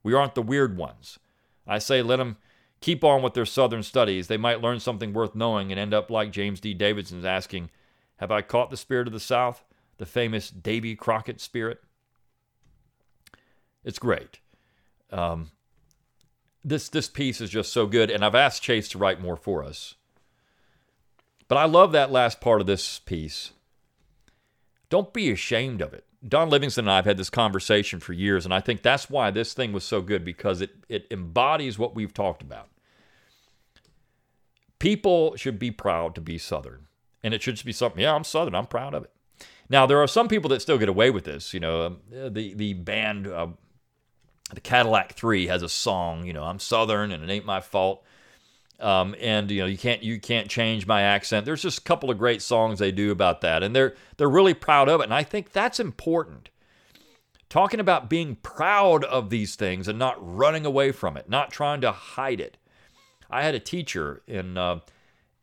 We 0.02 0.14
aren't 0.14 0.36
the 0.36 0.40
weird 0.40 0.78
ones. 0.78 1.18
I 1.66 1.80
say 1.80 2.00
let 2.00 2.16
them 2.16 2.38
keep 2.80 3.04
on 3.04 3.22
with 3.22 3.34
their 3.34 3.46
Southern 3.46 3.82
studies. 3.82 4.28
They 4.28 4.36
might 4.36 4.60
learn 4.60 4.80
something 4.80 5.12
worth 5.12 5.34
knowing 5.34 5.70
and 5.70 5.80
end 5.80 5.94
up 5.94 6.10
like 6.10 6.30
James 6.32 6.60
D. 6.60 6.74
Davidson's 6.74 7.24
asking, 7.24 7.70
Have 8.16 8.30
I 8.30 8.42
caught 8.42 8.70
the 8.70 8.76
spirit 8.76 9.06
of 9.06 9.12
the 9.12 9.20
South? 9.20 9.64
The 9.98 10.06
famous 10.06 10.50
Davy 10.50 10.94
Crockett 10.94 11.40
spirit? 11.40 11.82
It's 13.84 13.98
great. 13.98 14.40
Um, 15.10 15.50
this 16.64 16.88
this 16.88 17.08
piece 17.08 17.40
is 17.40 17.50
just 17.50 17.72
so 17.72 17.86
good, 17.86 18.10
and 18.10 18.24
I've 18.24 18.34
asked 18.34 18.62
Chase 18.62 18.88
to 18.90 18.98
write 18.98 19.20
more 19.20 19.36
for 19.36 19.64
us. 19.64 19.94
But 21.48 21.56
I 21.56 21.64
love 21.64 21.92
that 21.92 22.12
last 22.12 22.40
part 22.40 22.60
of 22.60 22.66
this 22.66 22.98
piece. 22.98 23.52
Don't 24.90 25.12
be 25.12 25.30
ashamed 25.30 25.80
of 25.80 25.94
it. 25.94 26.04
Don 26.26 26.50
Livingston 26.50 26.84
and 26.86 26.90
I 26.90 26.96
have 26.96 27.04
had 27.04 27.16
this 27.16 27.30
conversation 27.30 28.00
for 28.00 28.12
years, 28.12 28.44
and 28.44 28.52
I 28.52 28.60
think 28.60 28.82
that's 28.82 29.08
why 29.08 29.30
this 29.30 29.54
thing 29.54 29.72
was 29.72 29.84
so 29.84 30.00
good 30.00 30.24
because 30.24 30.60
it, 30.60 30.70
it 30.88 31.06
embodies 31.10 31.78
what 31.78 31.94
we've 31.94 32.12
talked 32.12 32.42
about. 32.42 32.68
People 34.78 35.36
should 35.36 35.58
be 35.58 35.70
proud 35.70 36.14
to 36.16 36.20
be 36.20 36.38
Southern, 36.38 36.86
and 37.22 37.34
it 37.34 37.42
should 37.42 37.54
just 37.54 37.64
be 37.64 37.72
something, 37.72 38.02
yeah, 38.02 38.14
I'm 38.14 38.24
Southern, 38.24 38.54
I'm 38.54 38.66
proud 38.66 38.94
of 38.94 39.04
it. 39.04 39.12
Now, 39.70 39.86
there 39.86 40.00
are 40.00 40.06
some 40.06 40.28
people 40.28 40.48
that 40.50 40.62
still 40.62 40.78
get 40.78 40.88
away 40.88 41.10
with 41.10 41.24
this. 41.24 41.52
You 41.52 41.60
know, 41.60 41.86
um, 41.86 41.98
the, 42.10 42.54
the 42.54 42.72
band, 42.72 43.26
uh, 43.26 43.48
the 44.52 44.60
Cadillac 44.60 45.12
3 45.12 45.46
has 45.48 45.62
a 45.62 45.68
song, 45.68 46.24
you 46.24 46.32
know, 46.32 46.44
I'm 46.44 46.58
Southern 46.58 47.12
and 47.12 47.22
it 47.22 47.30
ain't 47.30 47.44
my 47.44 47.60
fault. 47.60 48.02
Um, 48.80 49.16
and 49.20 49.50
you 49.50 49.60
know 49.60 49.66
you 49.66 49.78
can't 49.78 50.04
you 50.04 50.20
can't 50.20 50.48
change 50.48 50.86
my 50.86 51.02
accent. 51.02 51.44
There's 51.44 51.62
just 51.62 51.78
a 51.78 51.82
couple 51.82 52.10
of 52.10 52.18
great 52.18 52.42
songs 52.42 52.78
they 52.78 52.92
do 52.92 53.10
about 53.10 53.40
that, 53.40 53.62
and 53.62 53.74
they're 53.74 53.94
they're 54.16 54.28
really 54.28 54.54
proud 54.54 54.88
of 54.88 55.00
it. 55.00 55.04
And 55.04 55.14
I 55.14 55.24
think 55.24 55.52
that's 55.52 55.80
important. 55.80 56.50
Talking 57.48 57.80
about 57.80 58.10
being 58.10 58.36
proud 58.36 59.04
of 59.04 59.30
these 59.30 59.56
things 59.56 59.88
and 59.88 59.98
not 59.98 60.16
running 60.20 60.64
away 60.66 60.92
from 60.92 61.16
it, 61.16 61.28
not 61.28 61.50
trying 61.50 61.80
to 61.80 61.90
hide 61.90 62.40
it. 62.40 62.56
I 63.30 63.42
had 63.42 63.54
a 63.54 63.60
teacher 63.60 64.22
in 64.28 64.56
uh, 64.56 64.80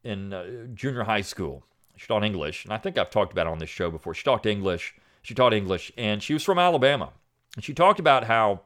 in 0.04 0.32
uh, 0.32 0.68
junior 0.74 1.04
high 1.04 1.22
school. 1.22 1.66
She 1.98 2.08
taught 2.08 2.24
English, 2.24 2.64
and 2.64 2.74
I 2.74 2.78
think 2.78 2.98
I've 2.98 3.10
talked 3.10 3.34
about 3.34 3.48
it 3.48 3.52
on 3.52 3.60
this 3.60 3.70
show 3.70 3.92
before. 3.92 4.14
She 4.14 4.24
taught 4.24 4.46
English. 4.46 4.96
She 5.24 5.34
taught 5.34 5.54
English, 5.54 5.92
and 5.98 6.24
she 6.24 6.34
was 6.34 6.44
from 6.44 6.60
Alabama. 6.60 7.12
And 7.56 7.64
she 7.66 7.74
talked 7.74 8.00
about 8.00 8.26
how 8.26 8.62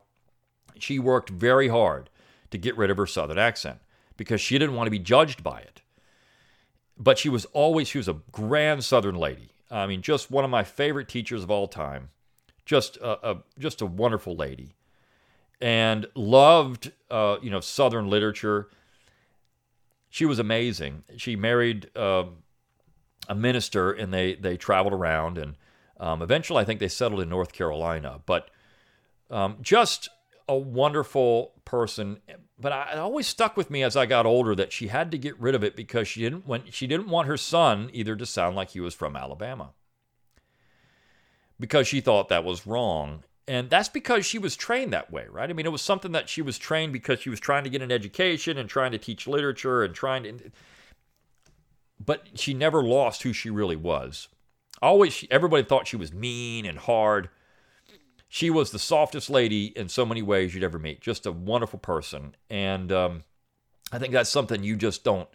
she 0.77 0.99
worked 0.99 1.29
very 1.29 1.69
hard 1.69 2.09
to 2.51 2.57
get 2.57 2.77
rid 2.77 2.91
of 2.91 2.97
her 2.97 3.07
Southern 3.07 3.37
accent 3.37 3.79
because 4.19 4.41
she 4.41 4.59
didn't 4.59 4.75
want 4.75 4.85
to 4.85 4.91
be 4.91 4.99
judged 4.99 5.43
by 5.43 5.59
it. 5.61 5.81
But 6.97 7.17
she 7.17 7.29
was 7.29 7.45
always, 7.45 7.87
she 7.87 7.97
was 7.97 8.09
a 8.09 8.17
grand 8.31 8.83
Southern 8.83 9.15
lady. 9.15 9.53
I 9.71 9.87
mean, 9.87 10.01
just 10.01 10.29
one 10.29 10.43
of 10.43 10.51
my 10.51 10.63
favorite 10.63 11.07
teachers 11.07 11.41
of 11.41 11.49
all 11.49 11.67
time. 11.67 12.09
Just 12.65 12.97
a, 12.97 13.31
a 13.31 13.37
just 13.57 13.81
a 13.81 13.85
wonderful 13.87 14.35
lady, 14.35 14.75
and 15.59 16.05
loved 16.13 16.91
uh, 17.09 17.37
you 17.41 17.49
know 17.49 17.61
Southern 17.61 18.09
literature. 18.09 18.69
She 20.11 20.25
was 20.25 20.37
amazing. 20.37 21.03
She 21.17 21.35
married 21.35 21.89
uh, 21.95 22.25
a 23.27 23.33
minister, 23.33 23.91
and 23.91 24.13
they 24.13 24.35
they 24.35 24.55
traveled 24.55 24.93
around, 24.93 25.39
and 25.39 25.55
um, 25.99 26.21
eventually 26.21 26.61
I 26.61 26.65
think 26.65 26.79
they 26.79 26.87
settled 26.87 27.21
in 27.21 27.29
North 27.29 27.53
Carolina. 27.53 28.19
But 28.27 28.51
um, 29.31 29.57
just 29.63 30.09
a 30.49 30.57
wonderful 30.57 31.53
person, 31.63 32.19
but 32.59 32.71
I, 32.71 32.93
it 32.93 32.97
always 32.97 33.27
stuck 33.27 33.55
with 33.55 33.69
me 33.69 33.83
as 33.83 33.95
I 33.95 34.07
got 34.07 34.25
older 34.25 34.55
that 34.55 34.73
she 34.73 34.87
had 34.87 35.11
to 35.11 35.17
get 35.17 35.39
rid 35.39 35.53
of 35.53 35.63
it 35.63 35.75
because 35.75 36.07
she 36.07 36.21
didn't 36.21 36.47
want 36.47 36.73
she 36.73 36.87
didn't 36.87 37.07
want 37.07 37.27
her 37.27 37.37
son 37.37 37.89
either 37.93 38.15
to 38.15 38.25
sound 38.25 38.55
like 38.55 38.71
he 38.71 38.79
was 38.79 38.95
from 38.95 39.15
Alabama 39.15 39.73
because 41.59 41.87
she 41.87 42.01
thought 42.01 42.29
that 42.29 42.43
was 42.43 42.65
wrong. 42.65 43.23
And 43.47 43.69
that's 43.69 43.89
because 43.89 44.25
she 44.25 44.39
was 44.39 44.55
trained 44.55 44.91
that 44.93 45.11
way, 45.11 45.25
right? 45.29 45.49
I 45.49 45.53
mean, 45.53 45.65
it 45.65 45.71
was 45.71 45.81
something 45.81 46.11
that 46.13 46.29
she 46.29 46.41
was 46.41 46.57
trained 46.57 46.93
because 46.93 47.19
she 47.19 47.29
was 47.29 47.39
trying 47.39 47.63
to 47.63 47.69
get 47.69 47.81
an 47.81 47.91
education 47.91 48.57
and 48.57 48.67
trying 48.67 48.91
to 48.91 48.97
teach 48.97 49.27
literature 49.27 49.83
and 49.83 49.93
trying 49.93 50.23
to. 50.23 50.51
But 52.03 52.27
she 52.35 52.55
never 52.55 52.83
lost 52.83 53.21
who 53.21 53.33
she 53.33 53.51
really 53.51 53.75
was. 53.75 54.29
Always, 54.81 55.25
everybody 55.29 55.63
thought 55.63 55.87
she 55.87 55.95
was 55.95 56.13
mean 56.13 56.65
and 56.65 56.79
hard 56.79 57.29
she 58.31 58.51
was 58.51 58.69
the 58.69 58.79
softest 58.79 59.29
lady 59.29 59.65
in 59.75 59.89
so 59.89 60.05
many 60.05 60.21
ways 60.21 60.53
you'd 60.53 60.63
ever 60.63 60.77
meet. 60.77 61.01
Just 61.01 61.25
a 61.25 61.31
wonderful 61.31 61.79
person, 61.79 62.35
and 62.49 62.91
um, 62.91 63.23
I 63.91 63.97
think 63.97 64.13
that's 64.13 64.29
something 64.29 64.63
you 64.63 64.75
just 64.75 65.03
don't. 65.03 65.27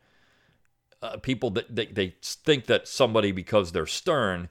Uh, 1.03 1.19
people 1.19 1.51
that 1.51 1.75
they, 1.75 1.87
they 1.87 2.15
think 2.23 2.67
that 2.67 2.89
somebody 2.89 3.33
because 3.33 3.73
they're 3.73 3.85
stern 3.85 4.49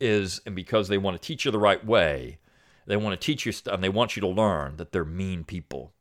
is 0.00 0.42
and 0.44 0.54
because 0.54 0.88
they 0.88 0.98
want 0.98 1.20
to 1.20 1.26
teach 1.26 1.44
you 1.44 1.50
the 1.50 1.58
right 1.58 1.86
way, 1.86 2.38
they 2.84 2.96
want 2.96 3.18
to 3.18 3.24
teach 3.24 3.46
you 3.46 3.52
stuff 3.52 3.74
and 3.74 3.82
they 3.82 3.88
want 3.88 4.16
you 4.16 4.20
to 4.20 4.28
learn 4.28 4.76
that 4.76 4.92
they're 4.92 5.04
mean 5.04 5.44
people. 5.44 5.92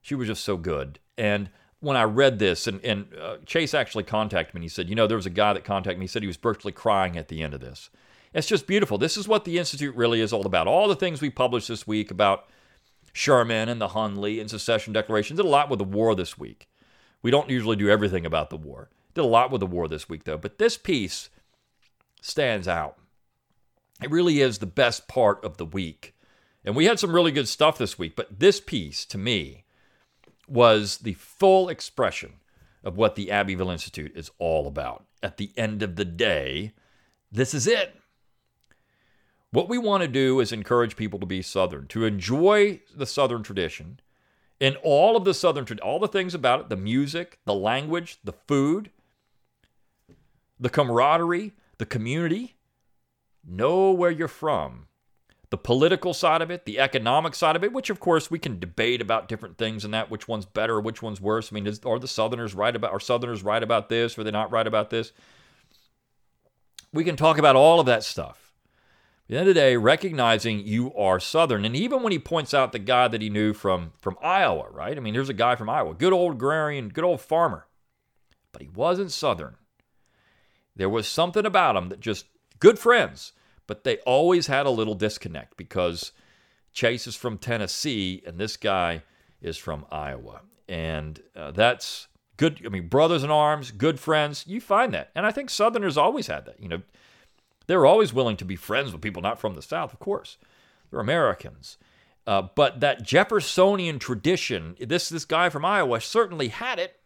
She 0.00 0.14
was 0.14 0.28
just 0.28 0.42
so 0.42 0.56
good, 0.56 0.98
and 1.18 1.50
when 1.80 1.96
I 1.96 2.04
read 2.04 2.38
this, 2.38 2.66
and, 2.66 2.84
and 2.84 3.06
uh, 3.20 3.36
Chase 3.46 3.74
actually 3.74 4.04
contacted 4.04 4.54
me 4.54 4.58
and 4.58 4.64
he 4.64 4.68
said, 4.68 4.88
you 4.88 4.96
know, 4.96 5.06
there 5.06 5.16
was 5.16 5.26
a 5.26 5.30
guy 5.30 5.52
that 5.52 5.64
contacted 5.64 5.98
me. 5.98 6.04
He 6.04 6.08
said 6.08 6.22
he 6.22 6.26
was 6.26 6.36
virtually 6.36 6.72
crying 6.72 7.16
at 7.16 7.28
the 7.28 7.42
end 7.42 7.54
of 7.54 7.60
this. 7.60 7.90
It's 8.38 8.46
just 8.46 8.68
beautiful. 8.68 8.98
This 8.98 9.16
is 9.16 9.26
what 9.26 9.44
the 9.44 9.58
Institute 9.58 9.96
really 9.96 10.20
is 10.20 10.32
all 10.32 10.46
about. 10.46 10.68
All 10.68 10.86
the 10.86 10.94
things 10.94 11.20
we 11.20 11.28
published 11.28 11.66
this 11.66 11.88
week 11.88 12.12
about 12.12 12.46
Sherman 13.12 13.68
and 13.68 13.80
the 13.80 13.88
Hunley 13.88 14.40
and 14.40 14.48
secession 14.48 14.92
declaration. 14.92 15.36
Did 15.36 15.44
a 15.44 15.48
lot 15.48 15.68
with 15.68 15.80
the 15.80 15.84
war 15.84 16.14
this 16.14 16.38
week. 16.38 16.68
We 17.20 17.32
don't 17.32 17.50
usually 17.50 17.74
do 17.74 17.90
everything 17.90 18.24
about 18.24 18.50
the 18.50 18.56
war. 18.56 18.90
Did 19.14 19.22
a 19.22 19.26
lot 19.26 19.50
with 19.50 19.58
the 19.58 19.66
war 19.66 19.88
this 19.88 20.08
week, 20.08 20.22
though. 20.22 20.38
But 20.38 20.58
this 20.58 20.78
piece 20.78 21.30
stands 22.20 22.68
out. 22.68 22.96
It 24.00 24.12
really 24.12 24.40
is 24.40 24.58
the 24.58 24.66
best 24.66 25.08
part 25.08 25.44
of 25.44 25.56
the 25.56 25.66
week. 25.66 26.14
And 26.64 26.76
we 26.76 26.84
had 26.84 27.00
some 27.00 27.12
really 27.12 27.32
good 27.32 27.48
stuff 27.48 27.76
this 27.76 27.98
week, 27.98 28.14
but 28.14 28.38
this 28.38 28.60
piece, 28.60 29.04
to 29.06 29.18
me, 29.18 29.64
was 30.46 30.98
the 30.98 31.14
full 31.14 31.68
expression 31.68 32.34
of 32.84 32.96
what 32.96 33.16
the 33.16 33.32
Abbeville 33.32 33.70
Institute 33.70 34.12
is 34.14 34.30
all 34.38 34.68
about. 34.68 35.06
At 35.24 35.38
the 35.38 35.50
end 35.56 35.82
of 35.82 35.96
the 35.96 36.04
day, 36.04 36.72
this 37.32 37.52
is 37.52 37.66
it. 37.66 37.97
What 39.50 39.68
we 39.68 39.78
want 39.78 40.02
to 40.02 40.08
do 40.08 40.40
is 40.40 40.52
encourage 40.52 40.96
people 40.96 41.18
to 41.20 41.26
be 41.26 41.40
Southern, 41.40 41.86
to 41.88 42.04
enjoy 42.04 42.80
the 42.94 43.06
Southern 43.06 43.42
tradition 43.42 44.00
and 44.60 44.76
all 44.82 45.16
of 45.16 45.24
the 45.24 45.34
Southern, 45.34 45.66
all 45.80 45.98
the 45.98 46.08
things 46.08 46.34
about 46.34 46.60
it 46.60 46.68
the 46.68 46.76
music, 46.76 47.38
the 47.44 47.54
language, 47.54 48.18
the 48.24 48.32
food, 48.32 48.90
the 50.58 50.68
camaraderie, 50.68 51.52
the 51.78 51.86
community. 51.86 52.56
Know 53.46 53.92
where 53.92 54.10
you're 54.10 54.28
from. 54.28 54.88
The 55.50 55.56
political 55.56 56.12
side 56.12 56.42
of 56.42 56.50
it, 56.50 56.66
the 56.66 56.78
economic 56.78 57.34
side 57.34 57.56
of 57.56 57.64
it, 57.64 57.72
which 57.72 57.88
of 57.88 58.00
course 58.00 58.30
we 58.30 58.38
can 58.38 58.58
debate 58.58 59.00
about 59.00 59.28
different 59.28 59.56
things 59.56 59.82
and 59.82 59.94
that, 59.94 60.10
which 60.10 60.28
one's 60.28 60.44
better, 60.44 60.78
which 60.78 61.00
one's 61.00 61.22
worse. 61.22 61.50
I 61.50 61.54
mean, 61.54 61.66
is, 61.66 61.80
are 61.86 61.98
the 61.98 62.06
Southerners 62.06 62.54
right 62.54 62.76
about, 62.76 62.92
are 62.92 63.00
Southerners 63.00 63.42
right 63.42 63.62
about 63.62 63.88
this, 63.88 64.18
or 64.18 64.20
are 64.20 64.24
they 64.24 64.30
not 64.30 64.52
right 64.52 64.66
about 64.66 64.90
this? 64.90 65.12
We 66.92 67.04
can 67.04 67.16
talk 67.16 67.38
about 67.38 67.56
all 67.56 67.80
of 67.80 67.86
that 67.86 68.04
stuff 68.04 68.47
the 69.28 69.36
end 69.36 69.48
of 69.48 69.54
the 69.54 69.60
day, 69.60 69.76
recognizing 69.76 70.66
you 70.66 70.94
are 70.94 71.20
Southern. 71.20 71.64
And 71.64 71.76
even 71.76 72.02
when 72.02 72.12
he 72.12 72.18
points 72.18 72.54
out 72.54 72.72
the 72.72 72.78
guy 72.78 73.08
that 73.08 73.20
he 73.20 73.28
knew 73.28 73.52
from, 73.52 73.92
from 73.98 74.16
Iowa, 74.22 74.68
right? 74.70 74.96
I 74.96 75.00
mean, 75.00 75.14
here's 75.14 75.28
a 75.28 75.34
guy 75.34 75.54
from 75.54 75.68
Iowa, 75.68 75.94
good 75.94 76.14
old 76.14 76.34
agrarian, 76.34 76.88
good 76.88 77.04
old 77.04 77.20
farmer, 77.20 77.66
but 78.52 78.62
he 78.62 78.68
wasn't 78.68 79.12
Southern. 79.12 79.56
There 80.74 80.88
was 80.88 81.06
something 81.06 81.44
about 81.44 81.76
him 81.76 81.90
that 81.90 82.00
just 82.00 82.26
good 82.58 82.78
friends, 82.78 83.32
but 83.66 83.84
they 83.84 83.98
always 83.98 84.46
had 84.46 84.64
a 84.64 84.70
little 84.70 84.94
disconnect 84.94 85.56
because 85.56 86.12
Chase 86.72 87.06
is 87.06 87.16
from 87.16 87.36
Tennessee 87.36 88.22
and 88.26 88.38
this 88.38 88.56
guy 88.56 89.02
is 89.42 89.58
from 89.58 89.84
Iowa. 89.90 90.40
And 90.68 91.20
uh, 91.36 91.50
that's 91.50 92.08
good. 92.36 92.62
I 92.64 92.68
mean, 92.70 92.88
brothers 92.88 93.24
in 93.24 93.30
arms, 93.30 93.72
good 93.72 94.00
friends. 94.00 94.44
You 94.46 94.60
find 94.60 94.94
that. 94.94 95.10
And 95.14 95.26
I 95.26 95.32
think 95.32 95.50
Southerners 95.50 95.98
always 95.98 96.28
had 96.28 96.46
that. 96.46 96.60
You 96.60 96.68
know, 96.68 96.82
they 97.68 97.76
were 97.76 97.86
always 97.86 98.12
willing 98.12 98.36
to 98.38 98.44
be 98.44 98.56
friends 98.56 98.92
with 98.92 99.02
people 99.02 99.22
not 99.22 99.38
from 99.38 99.54
the 99.54 99.62
South, 99.62 99.92
of 99.92 100.00
course. 100.00 100.38
They're 100.90 101.00
Americans. 101.00 101.76
Uh, 102.26 102.42
but 102.54 102.80
that 102.80 103.02
Jeffersonian 103.02 103.98
tradition, 103.98 104.74
this, 104.80 105.08
this 105.08 105.24
guy 105.24 105.50
from 105.50 105.64
Iowa 105.64 106.00
certainly 106.00 106.48
had 106.48 106.78
it. 106.78 106.98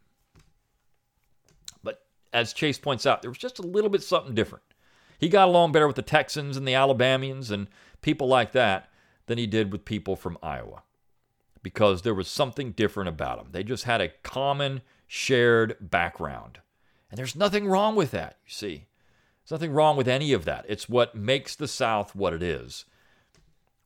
But 1.82 2.04
as 2.32 2.52
Chase 2.52 2.78
points 2.78 3.06
out, 3.06 3.22
there 3.22 3.30
was 3.30 3.38
just 3.38 3.58
a 3.58 3.66
little 3.66 3.90
bit 3.90 4.02
something 4.02 4.34
different. 4.34 4.64
He 5.18 5.28
got 5.28 5.48
along 5.48 5.72
better 5.72 5.86
with 5.86 5.96
the 5.96 6.02
Texans 6.02 6.56
and 6.56 6.66
the 6.66 6.74
Alabamians 6.74 7.50
and 7.50 7.68
people 8.00 8.26
like 8.26 8.52
that 8.52 8.88
than 9.26 9.38
he 9.38 9.46
did 9.46 9.72
with 9.72 9.84
people 9.84 10.16
from 10.16 10.38
Iowa 10.42 10.82
because 11.62 12.02
there 12.02 12.14
was 12.14 12.28
something 12.28 12.72
different 12.72 13.08
about 13.08 13.38
them. 13.38 13.48
They 13.50 13.62
just 13.62 13.84
had 13.84 14.00
a 14.00 14.08
common 14.22 14.82
shared 15.06 15.76
background. 15.80 16.60
And 17.10 17.18
there's 17.18 17.36
nothing 17.36 17.68
wrong 17.68 17.94
with 17.94 18.10
that, 18.12 18.38
you 18.46 18.52
see. 18.52 18.86
There's 19.44 19.60
nothing 19.60 19.72
wrong 19.72 19.96
with 19.96 20.08
any 20.08 20.32
of 20.32 20.44
that. 20.44 20.64
It's 20.68 20.88
what 20.88 21.14
makes 21.14 21.56
the 21.56 21.68
South 21.68 22.14
what 22.14 22.32
it 22.32 22.42
is. 22.42 22.84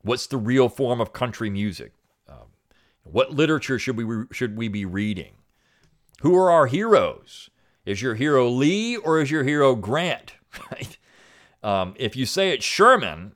What's 0.02 0.26
the 0.26 0.36
real 0.36 0.68
form 0.68 1.00
of 1.00 1.12
country 1.12 1.50
music? 1.50 1.92
Um, 2.28 2.48
what 3.02 3.32
literature 3.32 3.78
should 3.78 3.96
we 3.96 4.24
should 4.32 4.56
we 4.56 4.68
be 4.68 4.84
reading? 4.84 5.34
Who 6.20 6.36
are 6.36 6.50
our 6.50 6.66
heroes? 6.66 7.50
Is 7.84 8.02
your 8.02 8.14
hero 8.14 8.48
Lee 8.48 8.96
or 8.96 9.20
is 9.20 9.30
your 9.30 9.44
hero 9.44 9.74
Grant? 9.74 10.34
Right? 10.72 10.96
Um, 11.62 11.94
if 11.98 12.16
you 12.16 12.24
say 12.24 12.50
it's 12.50 12.64
Sherman 12.64 13.34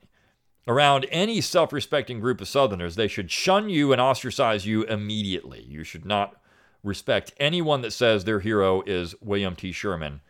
around 0.67 1.05
any 1.11 1.39
self-respecting 1.39 2.19
group 2.19 2.41
of 2.41 2.47
Southerners, 2.47 2.95
they 2.95 3.07
should 3.07 3.29
shun 3.29 3.69
you 3.69 3.91
and 3.91 4.01
ostracize 4.01 4.65
you 4.65 4.83
immediately. 4.85 5.61
You 5.61 5.83
should 5.83 6.03
not 6.03 6.41
respect 6.83 7.33
anyone 7.37 7.81
that 7.81 7.91
says 7.91 8.23
their 8.23 8.39
hero 8.39 8.81
is 8.87 9.13
William 9.21 9.55
T. 9.55 9.71
Sherman, 9.71 10.21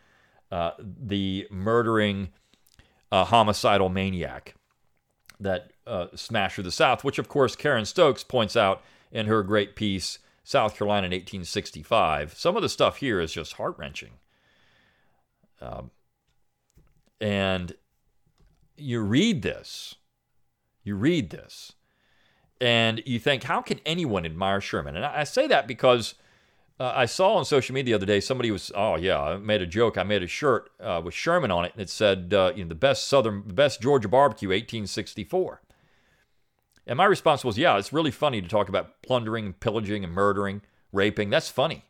uh, 0.52 0.72
the 0.78 1.48
murdering, 1.50 2.28
uh, 3.10 3.24
homicidal 3.24 3.88
maniac 3.88 4.54
that 5.40 5.72
uh, 5.86 6.08
smashed 6.14 6.56
through 6.56 6.64
the 6.64 6.70
South, 6.70 7.02
which 7.02 7.18
of 7.18 7.26
course 7.26 7.56
Karen 7.56 7.86
Stokes 7.86 8.22
points 8.22 8.54
out 8.54 8.82
in 9.10 9.26
her 9.26 9.42
great 9.42 9.74
piece, 9.74 10.18
South 10.44 10.76
Carolina 10.76 11.06
in 11.06 11.12
1865. 11.12 12.34
Some 12.34 12.54
of 12.54 12.60
the 12.60 12.68
stuff 12.68 12.98
here 12.98 13.18
is 13.18 13.32
just 13.32 13.54
heart 13.54 13.76
wrenching. 13.78 14.10
Um, 15.62 15.90
and 17.18 17.74
you 18.76 19.00
read 19.00 19.40
this, 19.40 19.94
you 20.84 20.96
read 20.96 21.30
this, 21.30 21.72
and 22.60 23.02
you 23.06 23.18
think, 23.18 23.44
how 23.44 23.62
can 23.62 23.80
anyone 23.86 24.26
admire 24.26 24.60
Sherman? 24.60 24.96
And 24.96 25.04
I 25.06 25.24
say 25.24 25.46
that 25.46 25.66
because 25.66 26.14
uh, 26.80 26.92
I 26.94 27.06
saw 27.06 27.34
on 27.34 27.44
social 27.44 27.74
media 27.74 27.92
the 27.92 27.96
other 27.96 28.06
day 28.06 28.20
somebody 28.20 28.50
was, 28.50 28.72
oh 28.74 28.96
yeah, 28.96 29.20
I 29.20 29.36
made 29.36 29.62
a 29.62 29.66
joke. 29.66 29.98
I 29.98 30.02
made 30.02 30.22
a 30.22 30.26
shirt 30.26 30.70
uh, 30.80 31.00
with 31.04 31.14
Sherman 31.14 31.50
on 31.50 31.64
it, 31.64 31.72
and 31.72 31.82
it 31.82 31.90
said, 31.90 32.32
uh, 32.34 32.52
you 32.56 32.64
know, 32.64 32.68
the 32.68 32.74
best 32.74 33.06
Southern, 33.08 33.44
the 33.46 33.54
best 33.54 33.80
Georgia 33.80 34.08
barbecue, 34.08 34.48
1864. 34.48 35.62
And 36.86 36.96
my 36.96 37.04
response 37.04 37.44
was, 37.44 37.58
yeah, 37.58 37.78
it's 37.78 37.92
really 37.92 38.10
funny 38.10 38.42
to 38.42 38.48
talk 38.48 38.68
about 38.68 39.02
plundering 39.02 39.52
pillaging 39.54 40.02
and 40.02 40.12
murdering, 40.12 40.62
raping. 40.92 41.30
That's 41.30 41.48
funny. 41.48 41.84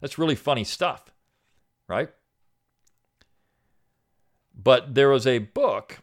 That's 0.00 0.18
really 0.18 0.36
funny 0.36 0.64
stuff, 0.64 1.12
right? 1.88 2.10
But 4.54 4.94
there 4.94 5.08
was 5.08 5.26
a 5.26 5.38
book 5.38 5.98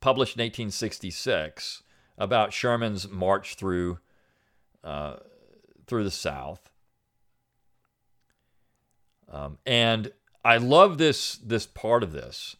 published 0.00 0.36
in 0.36 0.42
1866 0.42 1.82
about 2.18 2.52
Sherman's 2.52 3.08
march 3.08 3.54
through 3.54 3.98
uh, 4.82 5.16
through 5.86 6.04
the 6.04 6.10
South, 6.10 6.70
um, 9.30 9.58
and 9.66 10.12
I 10.44 10.58
love 10.58 10.98
this 10.98 11.36
this 11.36 11.66
part 11.66 12.02
of 12.02 12.12
this 12.12 12.56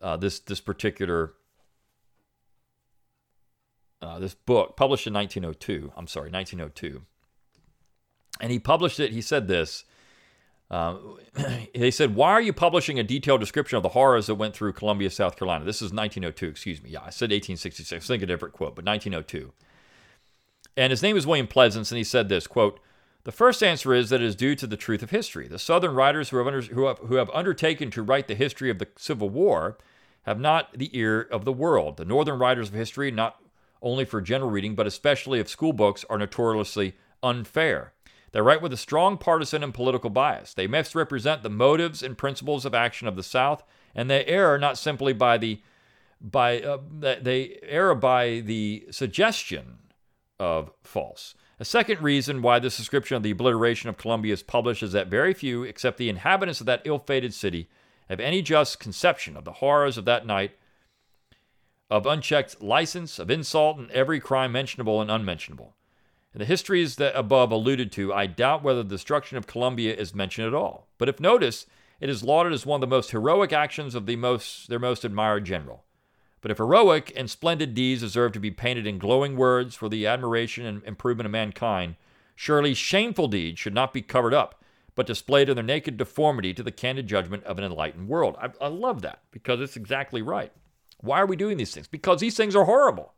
uh, 0.00 0.16
this 0.16 0.38
this 0.40 0.60
particular 0.60 1.34
uh, 4.00 4.18
this 4.18 4.34
book 4.34 4.76
published 4.76 5.06
in 5.06 5.14
1902. 5.14 5.92
I'm 5.96 6.06
sorry, 6.06 6.30
1902. 6.30 7.02
And 8.40 8.52
he 8.52 8.58
published 8.58 9.00
it. 9.00 9.12
He 9.12 9.20
said 9.20 9.48
this. 9.48 9.84
Uh, 10.70 10.96
said, 11.90 12.14
"Why 12.14 12.30
are 12.32 12.42
you 12.42 12.52
publishing 12.52 12.98
a 12.98 13.02
detailed 13.02 13.40
description 13.40 13.78
of 13.78 13.82
the 13.82 13.88
horrors 13.88 14.26
that 14.26 14.34
went 14.34 14.54
through 14.54 14.74
Columbia, 14.74 15.08
South 15.08 15.34
Carolina?" 15.34 15.64
This 15.64 15.80
is 15.80 15.94
1902. 15.94 16.46
Excuse 16.46 16.82
me. 16.82 16.90
Yeah, 16.90 16.98
I 16.98 17.08
said 17.08 17.30
1866. 17.30 18.04
I 18.04 18.06
think 18.06 18.22
a 18.22 18.26
different 18.26 18.52
quote, 18.52 18.76
but 18.76 18.84
1902. 18.84 19.50
And 20.78 20.92
his 20.92 21.02
name 21.02 21.16
is 21.16 21.26
William 21.26 21.48
Pleasants, 21.48 21.90
and 21.90 21.98
he 21.98 22.04
said 22.04 22.28
this 22.28 22.46
quote. 22.46 22.78
The 23.24 23.32
first 23.32 23.64
answer 23.64 23.92
is 23.92 24.10
that 24.10 24.22
it 24.22 24.26
is 24.26 24.36
due 24.36 24.54
to 24.54 24.66
the 24.66 24.76
truth 24.76 25.02
of 25.02 25.10
history. 25.10 25.48
The 25.48 25.58
Southern 25.58 25.92
writers 25.92 26.28
who 26.28 26.38
have, 26.38 26.46
under, 26.46 26.60
who, 26.62 26.86
have, 26.86 26.98
who 26.98 27.16
have 27.16 27.28
undertaken 27.30 27.90
to 27.90 28.02
write 28.02 28.28
the 28.28 28.36
history 28.36 28.70
of 28.70 28.78
the 28.78 28.86
Civil 28.96 29.28
War 29.28 29.76
have 30.22 30.38
not 30.38 30.78
the 30.78 30.96
ear 30.96 31.20
of 31.20 31.44
the 31.44 31.52
world. 31.52 31.96
The 31.96 32.04
Northern 32.04 32.38
writers 32.38 32.68
of 32.68 32.74
history, 32.74 33.10
not 33.10 33.42
only 33.82 34.04
for 34.04 34.20
general 34.20 34.52
reading, 34.52 34.76
but 34.76 34.86
especially 34.86 35.40
of 35.40 35.48
school 35.48 35.72
books, 35.72 36.04
are 36.08 36.16
notoriously 36.16 36.94
unfair. 37.24 37.92
They 38.30 38.40
write 38.40 38.62
with 38.62 38.72
a 38.72 38.76
strong 38.76 39.18
partisan 39.18 39.64
and 39.64 39.74
political 39.74 40.10
bias. 40.10 40.54
They 40.54 40.68
misrepresent 40.68 41.42
the 41.42 41.50
motives 41.50 42.04
and 42.04 42.16
principles 42.16 42.64
of 42.64 42.72
action 42.72 43.08
of 43.08 43.16
the 43.16 43.24
South, 43.24 43.64
and 43.96 44.08
they 44.08 44.24
err 44.26 44.56
not 44.58 44.78
simply 44.78 45.12
by 45.12 45.38
the 45.38 45.60
by 46.20 46.60
uh, 46.60 46.78
they 47.00 47.58
err 47.62 47.96
by 47.96 48.40
the 48.40 48.86
suggestion 48.92 49.78
of 50.38 50.70
false. 50.82 51.34
A 51.60 51.64
second 51.64 52.02
reason 52.02 52.42
why 52.42 52.58
this 52.58 52.76
description 52.76 53.16
of 53.16 53.22
the 53.22 53.32
obliteration 53.32 53.88
of 53.88 53.96
Columbia 53.96 54.32
is 54.32 54.42
published 54.42 54.82
is 54.82 54.92
that 54.92 55.08
very 55.08 55.34
few, 55.34 55.64
except 55.64 55.98
the 55.98 56.08
inhabitants 56.08 56.60
of 56.60 56.66
that 56.66 56.82
ill-fated 56.84 57.34
city, 57.34 57.68
have 58.08 58.20
any 58.20 58.42
just 58.42 58.78
conception 58.78 59.36
of 59.36 59.44
the 59.44 59.54
horrors 59.54 59.98
of 59.98 60.04
that 60.04 60.26
night 60.26 60.52
of 61.90 62.06
unchecked 62.06 62.62
license, 62.62 63.18
of 63.18 63.30
insult, 63.30 63.78
and 63.78 63.90
every 63.90 64.20
crime 64.20 64.52
mentionable 64.52 65.00
and 65.00 65.10
unmentionable. 65.10 65.74
In 66.34 66.38
the 66.40 66.44
histories 66.44 66.96
that 66.96 67.16
above 67.16 67.50
alluded 67.50 67.90
to, 67.92 68.12
I 68.12 68.26
doubt 68.26 68.62
whether 68.62 68.82
the 68.82 68.88
destruction 68.90 69.38
of 69.38 69.46
Columbia 69.46 69.94
is 69.94 70.14
mentioned 70.14 70.46
at 70.46 70.54
all. 70.54 70.88
But 70.98 71.08
if 71.08 71.18
noticed, 71.18 71.66
it 72.00 72.10
is 72.10 72.22
lauded 72.22 72.52
as 72.52 72.66
one 72.66 72.82
of 72.82 72.88
the 72.88 72.94
most 72.94 73.10
heroic 73.10 73.52
actions 73.52 73.94
of 73.94 74.06
the 74.06 74.16
most, 74.16 74.68
their 74.68 74.78
most 74.78 75.04
admired 75.04 75.44
general. 75.46 75.84
But 76.40 76.50
if 76.50 76.58
heroic 76.58 77.12
and 77.16 77.28
splendid 77.28 77.74
deeds 77.74 78.00
deserve 78.00 78.32
to 78.32 78.40
be 78.40 78.50
painted 78.50 78.86
in 78.86 78.98
glowing 78.98 79.36
words 79.36 79.74
for 79.74 79.88
the 79.88 80.06
admiration 80.06 80.64
and 80.64 80.84
improvement 80.84 81.26
of 81.26 81.32
mankind, 81.32 81.96
surely 82.36 82.74
shameful 82.74 83.28
deeds 83.28 83.58
should 83.58 83.74
not 83.74 83.92
be 83.92 84.02
covered 84.02 84.34
up, 84.34 84.62
but 84.94 85.06
displayed 85.06 85.48
in 85.48 85.56
their 85.56 85.64
naked 85.64 85.96
deformity 85.96 86.54
to 86.54 86.62
the 86.62 86.70
candid 86.70 87.06
judgment 87.06 87.44
of 87.44 87.58
an 87.58 87.64
enlightened 87.64 88.08
world. 88.08 88.36
I, 88.40 88.50
I 88.60 88.68
love 88.68 89.02
that 89.02 89.22
because 89.30 89.60
it's 89.60 89.76
exactly 89.76 90.22
right. 90.22 90.52
Why 91.00 91.20
are 91.20 91.26
we 91.26 91.36
doing 91.36 91.56
these 91.56 91.74
things? 91.74 91.88
Because 91.88 92.20
these 92.20 92.36
things 92.36 92.54
are 92.56 92.64
horrible. 92.64 93.14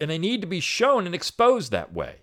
And 0.00 0.10
they 0.10 0.18
need 0.18 0.40
to 0.40 0.46
be 0.46 0.60
shown 0.60 1.06
and 1.06 1.14
exposed 1.14 1.70
that 1.70 1.92
way. 1.92 2.22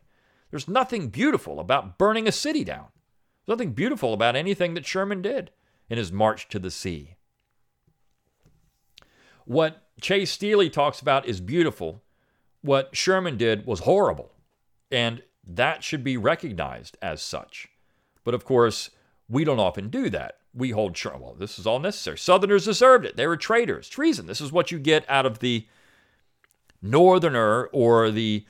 There's 0.52 0.68
nothing 0.68 1.10
beautiful 1.10 1.60
about 1.60 1.98
burning 1.98 2.28
a 2.28 2.32
city 2.32 2.64
down. 2.64 2.88
There's 3.46 3.58
nothing 3.58 3.74
beautiful 3.74 4.14
about 4.14 4.36
anything 4.36 4.74
that 4.74 4.86
Sherman 4.86 5.22
did 5.22 5.52
in 5.90 5.98
his 5.98 6.12
march 6.12 6.50
to 6.50 6.60
the 6.60 6.72
sea. 6.72 7.16
What 9.50 9.82
Chase 10.00 10.30
Steely 10.30 10.70
talks 10.70 11.00
about 11.00 11.26
is 11.26 11.42
beautiful. 11.42 12.04
What 12.62 12.96
Sherman 12.96 13.36
did 13.36 13.66
was 13.66 13.80
horrible. 13.80 14.32
And 14.92 15.24
that 15.44 15.84
should 15.84 16.04
be 16.04 16.18
recognized 16.18 16.98
as 17.02 17.20
such. 17.20 17.68
But 18.24 18.36
of 18.36 18.46
course, 18.46 18.92
we 19.28 19.44
don't 19.44 19.60
often 19.60 19.90
do 19.90 20.10
that 20.12 20.36
we 20.54 20.72
hold 20.72 20.96
true. 20.96 21.18
Well, 21.20 21.36
this 21.38 21.58
is 21.58 21.66
all 21.66 21.80
necessary. 21.80 22.18
Southerners 22.18 22.66
deserved 22.66 23.06
it. 23.06 23.16
They 23.16 23.28
were 23.28 23.38
traitors. 23.38 23.90
Treason. 23.90 24.28
This 24.28 24.42
is 24.42 24.52
what 24.52 24.72
you 24.72 24.80
get 24.80 25.06
out 25.10 25.26
of 25.26 25.40
the 25.40 25.68
Northerner 26.82 27.66
or 27.68 28.12
the 28.12 28.46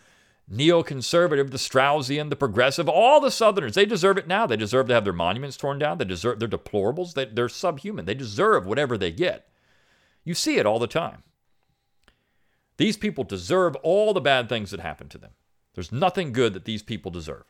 neoconservative, 0.51 1.51
the 1.51 1.57
Straussian, 1.57 2.29
the 2.29 2.35
progressive, 2.35 2.89
all 2.89 3.19
the 3.19 3.31
Southerners. 3.31 3.75
They 3.75 3.85
deserve 3.85 4.17
it 4.17 4.27
now. 4.27 4.47
They 4.47 4.57
deserve 4.57 4.87
to 4.87 4.93
have 4.93 5.03
their 5.03 5.13
monuments 5.13 5.57
torn 5.57 5.79
down. 5.79 5.97
They 5.97 6.05
deserve. 6.05 6.39
They're 6.39 6.47
deplorables. 6.47 7.13
They, 7.13 7.25
they're 7.25 7.49
subhuman. 7.49 8.05
They 8.05 8.15
deserve 8.15 8.65
whatever 8.65 8.97
they 8.97 9.11
get. 9.11 9.47
You 10.29 10.35
see 10.35 10.57
it 10.59 10.67
all 10.67 10.77
the 10.77 10.85
time. 10.85 11.23
These 12.77 12.97
people 12.97 13.23
deserve 13.23 13.75
all 13.77 14.13
the 14.13 14.21
bad 14.21 14.47
things 14.47 14.69
that 14.69 14.79
happen 14.79 15.09
to 15.09 15.17
them. 15.17 15.31
There's 15.73 15.91
nothing 15.91 16.33
good 16.33 16.53
that 16.53 16.65
these 16.65 16.83
people 16.83 17.09
deserve. 17.09 17.45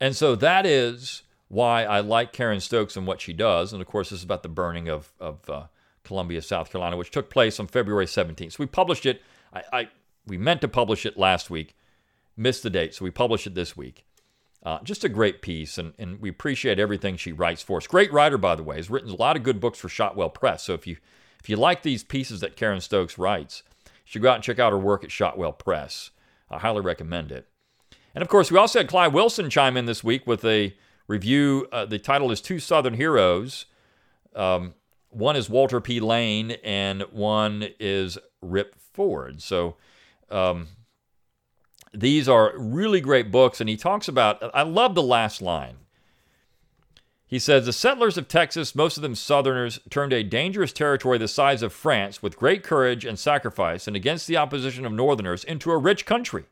And 0.00 0.16
so 0.16 0.34
that 0.34 0.66
is 0.66 1.22
why 1.46 1.84
I 1.84 2.00
like 2.00 2.32
Karen 2.32 2.58
Stokes 2.58 2.96
and 2.96 3.06
what 3.06 3.20
she 3.20 3.32
does. 3.32 3.72
And 3.72 3.80
of 3.80 3.86
course, 3.86 4.10
this 4.10 4.18
is 4.18 4.24
about 4.24 4.42
the 4.42 4.48
burning 4.48 4.88
of, 4.88 5.12
of 5.20 5.48
uh, 5.48 5.66
Columbia, 6.02 6.42
South 6.42 6.72
Carolina, 6.72 6.96
which 6.96 7.12
took 7.12 7.30
place 7.30 7.60
on 7.60 7.68
February 7.68 8.06
17th. 8.06 8.54
So 8.54 8.56
we 8.58 8.66
published 8.66 9.06
it. 9.06 9.22
I, 9.54 9.62
I, 9.72 9.88
we 10.26 10.36
meant 10.36 10.62
to 10.62 10.68
publish 10.68 11.06
it 11.06 11.16
last 11.16 11.48
week, 11.48 11.76
missed 12.36 12.64
the 12.64 12.70
date, 12.70 12.92
so 12.92 13.04
we 13.04 13.12
published 13.12 13.46
it 13.46 13.54
this 13.54 13.76
week. 13.76 14.04
Uh, 14.66 14.80
just 14.82 15.04
a 15.04 15.08
great 15.08 15.42
piece, 15.42 15.78
and, 15.78 15.92
and 15.96 16.20
we 16.20 16.28
appreciate 16.28 16.80
everything 16.80 17.16
she 17.16 17.30
writes 17.30 17.62
for 17.62 17.76
us. 17.76 17.86
Great 17.86 18.12
writer, 18.12 18.36
by 18.36 18.56
the 18.56 18.64
way. 18.64 18.74
Has 18.74 18.90
written 18.90 19.10
a 19.10 19.14
lot 19.14 19.36
of 19.36 19.44
good 19.44 19.60
books 19.60 19.78
for 19.78 19.88
Shotwell 19.88 20.28
Press. 20.28 20.64
So 20.64 20.74
if 20.74 20.88
you 20.88 20.96
if 21.40 21.48
you 21.48 21.54
like 21.54 21.84
these 21.84 22.02
pieces 22.02 22.40
that 22.40 22.56
Karen 22.56 22.80
Stokes 22.80 23.16
writes, 23.16 23.62
you 23.84 23.90
should 24.06 24.22
go 24.22 24.30
out 24.30 24.34
and 24.34 24.42
check 24.42 24.58
out 24.58 24.72
her 24.72 24.78
work 24.78 25.04
at 25.04 25.12
Shotwell 25.12 25.52
Press. 25.52 26.10
I 26.50 26.58
highly 26.58 26.80
recommend 26.80 27.30
it. 27.30 27.46
And 28.12 28.22
of 28.22 28.28
course, 28.28 28.50
we 28.50 28.58
also 28.58 28.80
had 28.80 28.88
Clyde 28.88 29.12
Wilson 29.12 29.50
chime 29.50 29.76
in 29.76 29.86
this 29.86 30.02
week 30.02 30.26
with 30.26 30.44
a 30.44 30.74
review. 31.06 31.68
Uh, 31.70 31.84
the 31.84 32.00
title 32.00 32.32
is 32.32 32.40
Two 32.40 32.58
Southern 32.58 32.94
Heroes. 32.94 33.66
Um, 34.34 34.74
one 35.10 35.36
is 35.36 35.48
Walter 35.48 35.80
P. 35.80 36.00
Lane, 36.00 36.56
and 36.64 37.02
one 37.12 37.68
is 37.78 38.18
Rip 38.42 38.74
Ford. 38.92 39.40
So 39.40 39.76
um, 40.28 40.66
these 42.00 42.28
are 42.28 42.52
really 42.56 43.00
great 43.00 43.30
books. 43.30 43.60
And 43.60 43.68
he 43.68 43.76
talks 43.76 44.08
about, 44.08 44.42
I 44.54 44.62
love 44.62 44.94
the 44.94 45.02
last 45.02 45.40
line. 45.40 45.76
He 47.28 47.40
says 47.40 47.66
the 47.66 47.72
settlers 47.72 48.16
of 48.16 48.28
Texas, 48.28 48.74
most 48.74 48.96
of 48.96 49.02
them 49.02 49.16
Southerners, 49.16 49.80
turned 49.90 50.12
a 50.12 50.22
dangerous 50.22 50.72
territory 50.72 51.18
the 51.18 51.26
size 51.26 51.60
of 51.60 51.72
France 51.72 52.22
with 52.22 52.38
great 52.38 52.62
courage 52.62 53.04
and 53.04 53.18
sacrifice, 53.18 53.88
and 53.88 53.96
against 53.96 54.28
the 54.28 54.36
opposition 54.36 54.86
of 54.86 54.92
Northerners, 54.92 55.42
into 55.42 55.72
a 55.72 55.76
rich 55.76 56.06
country. 56.06 56.44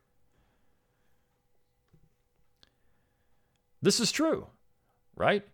This 3.81 4.01
is 4.01 4.11
true, 4.11 4.49
right? 5.15 5.47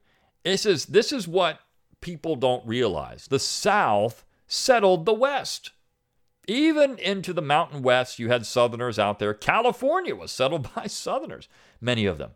This 0.42 0.64
is 0.64 0.86
this 0.86 1.12
is 1.12 1.28
what 1.28 1.60
people 2.00 2.36
don't 2.36 2.66
realize 2.66 3.26
the 3.28 3.38
South 3.38 4.24
settled 4.46 5.04
the 5.04 5.12
West. 5.12 5.72
Even 6.46 6.98
into 6.98 7.32
the 7.32 7.42
Mountain 7.42 7.82
West, 7.82 8.18
you 8.18 8.28
had 8.28 8.46
Southerners 8.46 8.98
out 8.98 9.18
there. 9.18 9.34
California 9.34 10.14
was 10.14 10.32
settled 10.32 10.68
by 10.74 10.86
Southerners, 10.86 11.48
many 11.80 12.06
of 12.06 12.18
them. 12.18 12.32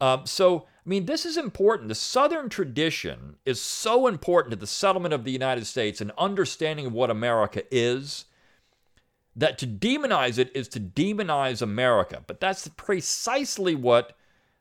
Um, 0.00 0.26
so, 0.26 0.66
I 0.84 0.88
mean, 0.88 1.06
this 1.06 1.24
is 1.24 1.36
important. 1.36 1.88
The 1.88 1.94
Southern 1.94 2.48
tradition 2.48 3.36
is 3.44 3.60
so 3.60 4.06
important 4.06 4.50
to 4.50 4.56
the 4.56 4.66
settlement 4.66 5.14
of 5.14 5.24
the 5.24 5.32
United 5.32 5.66
States 5.66 6.00
and 6.00 6.12
understanding 6.18 6.86
of 6.86 6.92
what 6.92 7.10
America 7.10 7.62
is 7.70 8.26
that 9.36 9.58
to 9.58 9.66
demonize 9.66 10.38
it 10.38 10.50
is 10.54 10.68
to 10.68 10.80
demonize 10.80 11.60
America. 11.60 12.22
But 12.26 12.40
that's 12.40 12.68
precisely 12.76 13.74
what 13.74 14.16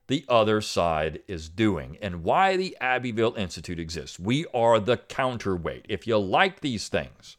the 0.07 0.25
other 0.29 0.61
side 0.61 1.21
is 1.27 1.49
doing 1.49 1.97
and 2.01 2.23
why 2.23 2.57
the 2.57 2.77
Abbeville 2.79 3.35
Institute 3.35 3.79
exists. 3.79 4.19
We 4.19 4.45
are 4.53 4.79
the 4.79 4.97
counterweight. 4.97 5.85
If 5.89 6.05
you 6.05 6.17
like 6.17 6.59
these 6.59 6.89
things, 6.89 7.37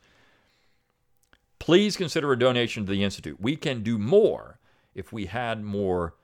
please 1.59 1.97
consider 1.97 2.33
a 2.33 2.38
donation 2.38 2.85
to 2.87 2.92
the 2.92 3.05
Institute. 3.05 3.40
We 3.40 3.57
can 3.57 3.83
do 3.83 3.99
more 3.99 4.59
if 4.95 5.12
we 5.12 5.27
had 5.27 5.62
more 5.62 6.14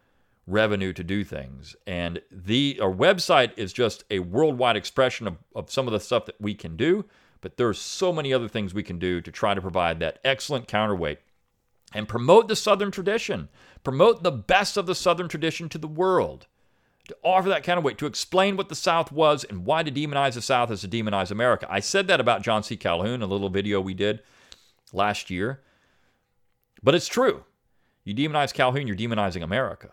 revenue 0.47 0.93
to 0.93 1.05
do 1.05 1.25
things. 1.25 1.77
And 1.87 2.21
the 2.31 2.79
our 2.83 2.93
website 2.93 3.53
is 3.57 3.73
just 3.73 4.05
a 4.11 4.19
worldwide 4.21 4.77
expression 4.77 5.27
of, 5.27 5.37
of 5.55 5.71
some 5.71 5.87
of 5.87 5.93
the 5.93 6.01
stuff 6.01 6.27
that 6.27 6.41
we 6.41 6.55
can 6.55 6.77
do, 6.77 7.05
but 7.41 7.57
there's 7.57 7.79
so 7.79 8.13
many 8.13 8.33
other 8.33 8.49
things 8.49 8.75
we 8.75 8.83
can 8.83 8.99
do 8.99 9.21
to 9.21 9.31
try 9.31 9.55
to 9.55 9.61
provide 9.61 10.01
that 10.01 10.19
excellent 10.25 10.67
counterweight 10.69 11.19
and 11.95 12.09
promote 12.09 12.49
the 12.49 12.57
Southern 12.57 12.91
tradition, 12.91 13.49
promote 13.85 14.23
the 14.23 14.33
best 14.33 14.77
of 14.77 14.87
the 14.87 14.95
Southern 14.95 15.29
tradition 15.29 15.69
to 15.69 15.79
the 15.79 15.89
world, 15.89 16.47
to 17.07 17.17
offer 17.23 17.49
that 17.49 17.65
counterweight, 17.65 17.99
to 17.99 18.07
explain 18.07 18.57
what 18.57 18.69
the 18.69 18.75
South 18.75 19.13
was 19.13 19.45
and 19.45 19.67
why 19.67 19.83
to 19.83 19.91
demonize 19.91 20.35
the 20.35 20.43
South 20.43 20.71
is 20.71 20.81
to 20.81 20.89
demonize 20.89 21.31
America. 21.31 21.67
I 21.69 21.81
said 21.81 22.07
that 22.09 22.21
about 22.21 22.43
John 22.43 22.63
C. 22.63 22.77
Calhoun, 22.77 23.23
a 23.23 23.27
little 23.27 23.51
video 23.51 23.81
we 23.81 23.95
did 23.95 24.23
last 24.93 25.31
year, 25.31 25.61
but 26.83 26.95
it's 26.95 27.09
true. 27.09 27.45
You 28.05 28.15
demonize 28.15 28.53
Calhoun, 28.53 28.87
you're 28.87 28.97
demonizing 28.97 29.43
America. 29.43 29.91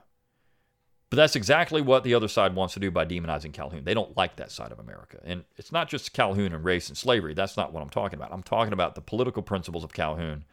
But 1.10 1.18
that's 1.18 1.36
exactly 1.36 1.82
what 1.82 2.04
the 2.04 2.14
other 2.14 2.28
side 2.28 2.54
wants 2.54 2.76
to 2.76 2.80
do 2.80 2.92
by 2.92 3.06
demonizing 3.06 3.52
Calhoun. 3.52 3.84
They 3.84 3.96
don't 3.96 4.16
like 4.16 4.36
that 4.36 4.52
side 4.52 4.72
of 4.72 4.80
America. 4.80 5.20
And 5.24 5.44
it's 5.58 5.72
not 5.72 5.90
just 5.90 6.14
Calhoun 6.14 6.54
and 6.54 6.64
race 6.64 6.88
and 6.88 6.98
slavery. 6.98 7.34
That's 7.34 7.58
not 7.58 7.74
what 7.74 7.82
I'm 7.82 7.90
talking 7.90 8.20
about. 8.20 8.32
I'm 8.32 8.44
talking 8.44 8.74
about 8.74 8.94
the 8.94 9.02
political 9.02 9.42
principles 9.42 9.84
of 9.84 9.92
Calhoun, 9.92 10.46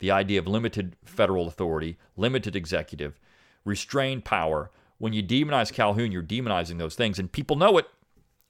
the 0.00 0.10
idea 0.10 0.40
of 0.40 0.48
limited 0.48 0.96
federal 1.04 1.46
authority, 1.46 1.96
limited 2.16 2.56
executive, 2.56 3.20
restrained 3.64 4.24
power. 4.24 4.72
When 4.98 5.12
you 5.12 5.22
demonize 5.22 5.72
Calhoun, 5.72 6.10
you're 6.10 6.22
demonizing 6.24 6.78
those 6.78 6.96
things, 6.96 7.20
and 7.20 7.30
people 7.30 7.56
know 7.56 7.78
it, 7.78 7.86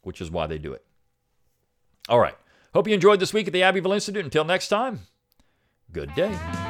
which 0.03 0.23
is 0.23 0.31
why 0.31 0.47
they 0.47 0.59
do 0.59 0.73
it. 0.73 0.85
All 2.09 2.19
right. 2.19 2.37
Hope 2.73 2.89
you 2.89 2.95
enjoyed 2.95 3.21
this 3.21 3.35
week 3.35 3.47
at 3.47 3.53
the 3.53 3.63
Abbeville 3.63 3.93
Institute. 3.93 4.25
Until 4.25 4.45
next 4.45 4.69
time, 4.69 5.01
good 5.93 6.15
day. 6.15 6.70